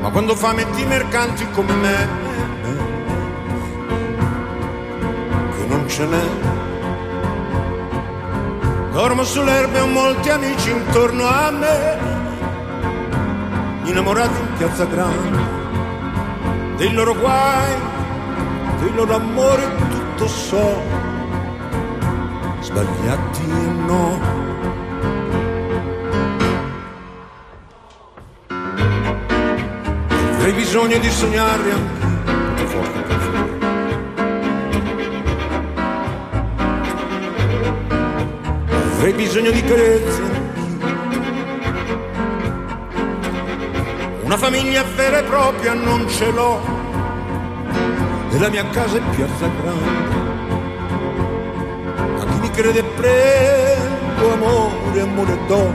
Ma 0.00 0.08
quando 0.10 0.36
fa 0.36 0.52
metti 0.52 0.84
mercanti 0.84 1.44
come 1.50 1.74
me 1.74 2.08
che 5.56 5.66
non 5.66 5.88
ce 5.88 6.06
n'è. 6.06 6.26
Dormo 8.92 9.24
sull'erba 9.24 9.78
e 9.78 9.80
ho 9.80 9.86
molti 9.88 10.30
amici 10.30 10.70
intorno 10.70 11.26
a 11.26 11.50
me 11.50 11.98
innamorati 13.82 14.38
in 14.38 14.52
piazza 14.58 14.84
grande. 14.84 15.38
Dei 16.76 16.92
loro 16.92 17.16
guai 17.16 17.74
dei 18.78 18.94
loro 18.94 19.16
amori 19.16 19.64
tutto 19.88 20.28
so 20.28 20.97
sbagliati 22.68 23.42
e 23.44 23.66
no. 23.86 24.20
Avrei 30.36 30.52
bisogno 30.52 30.98
di 30.98 31.10
sognare 31.10 31.72
anche 31.72 32.66
Avrei 38.96 39.12
bisogno 39.14 39.50
di 39.50 39.62
carezze 39.62 40.22
Una 44.22 44.36
famiglia 44.36 44.84
vera 44.94 45.18
e 45.18 45.22
propria 45.22 45.72
non 45.72 46.06
ce 46.08 46.30
l'ho. 46.30 46.60
E 48.30 48.38
la 48.38 48.50
mia 48.50 48.68
casa 48.68 48.98
è 48.98 49.00
piazza 49.16 49.48
grande 49.60 50.37
crede 52.58 52.82
prendo 52.82 54.32
amore, 54.32 55.00
amore 55.00 55.38
do, 55.46 55.72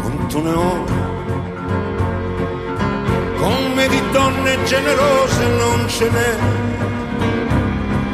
quanto 0.00 0.40
ne 0.40 0.52
ho. 0.52 0.84
Come 3.36 3.88
di 3.88 4.00
donne 4.10 4.64
generose 4.64 5.46
non 5.48 5.86
ce 5.86 6.08
n'è, 6.08 6.36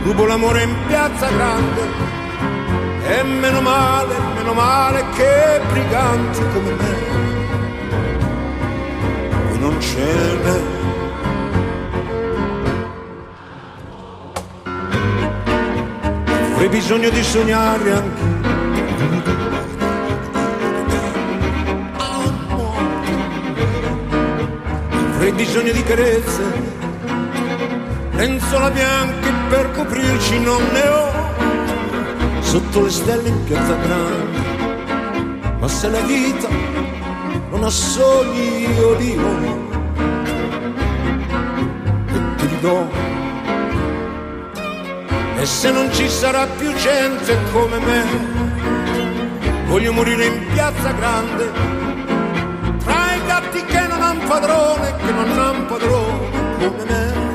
rubo 0.02 0.26
l'amore 0.26 0.62
in 0.64 0.74
piazza 0.88 1.28
grande, 1.28 1.82
e 3.06 3.22
meno 3.22 3.60
male, 3.60 4.14
meno 4.34 4.52
male 4.52 5.04
che 5.14 5.60
briganti 5.70 6.42
come 6.52 6.72
me, 6.72 6.94
qui 9.50 9.58
non 9.60 9.80
ce 9.80 10.38
n'è. 10.42 10.79
Bisogno 16.70 17.10
di 17.10 17.22
sognare 17.22 17.92
anche 17.92 18.28
avrei 25.14 25.32
bisogno 25.32 25.72
di 25.72 25.82
carezze 25.82 26.78
lenzola 28.12 28.70
bianche 28.70 29.32
per 29.48 29.70
coprirci 29.72 30.40
non 30.40 30.62
ne 30.72 30.88
ho. 30.88 31.08
Sotto 32.40 32.82
le 32.82 32.90
stelle 32.90 33.28
in 33.28 33.44
piazza 33.44 33.74
grande. 33.74 34.38
Ma 35.58 35.68
se 35.68 35.88
la 35.88 36.00
vita 36.00 36.48
non 37.50 37.64
ha 37.64 37.70
sogni 37.70 38.70
io 38.74 38.94
dico 38.94 39.28
e 42.08 42.46
ti 42.46 42.58
do 42.60 43.09
e 45.40 45.46
se 45.46 45.70
non 45.70 45.90
ci 45.94 46.06
sarà 46.06 46.46
più 46.46 46.70
gente 46.74 47.34
come 47.50 47.78
me, 47.78 48.04
voglio 49.68 49.92
morire 49.92 50.26
in 50.26 50.46
piazza 50.52 50.92
grande, 50.92 51.50
tra 52.78 53.14
i 53.14 53.26
gatti 53.26 53.64
che 53.64 53.86
non 53.86 54.02
hanno 54.02 54.28
padrone, 54.28 54.96
che 54.96 55.10
non 55.10 55.38
hanno 55.38 55.64
padrone 55.64 56.30
come 56.58 56.84
me. 56.84 57.28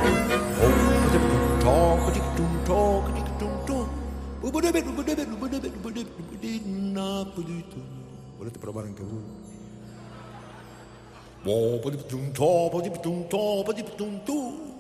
Volete 8.37 8.59
provare 8.59 8.87
anche 8.87 9.03
voi? 9.03 9.43
attorno 13.81 14.17
a 14.17 14.74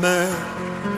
me 0.00 0.08
a 0.08 0.91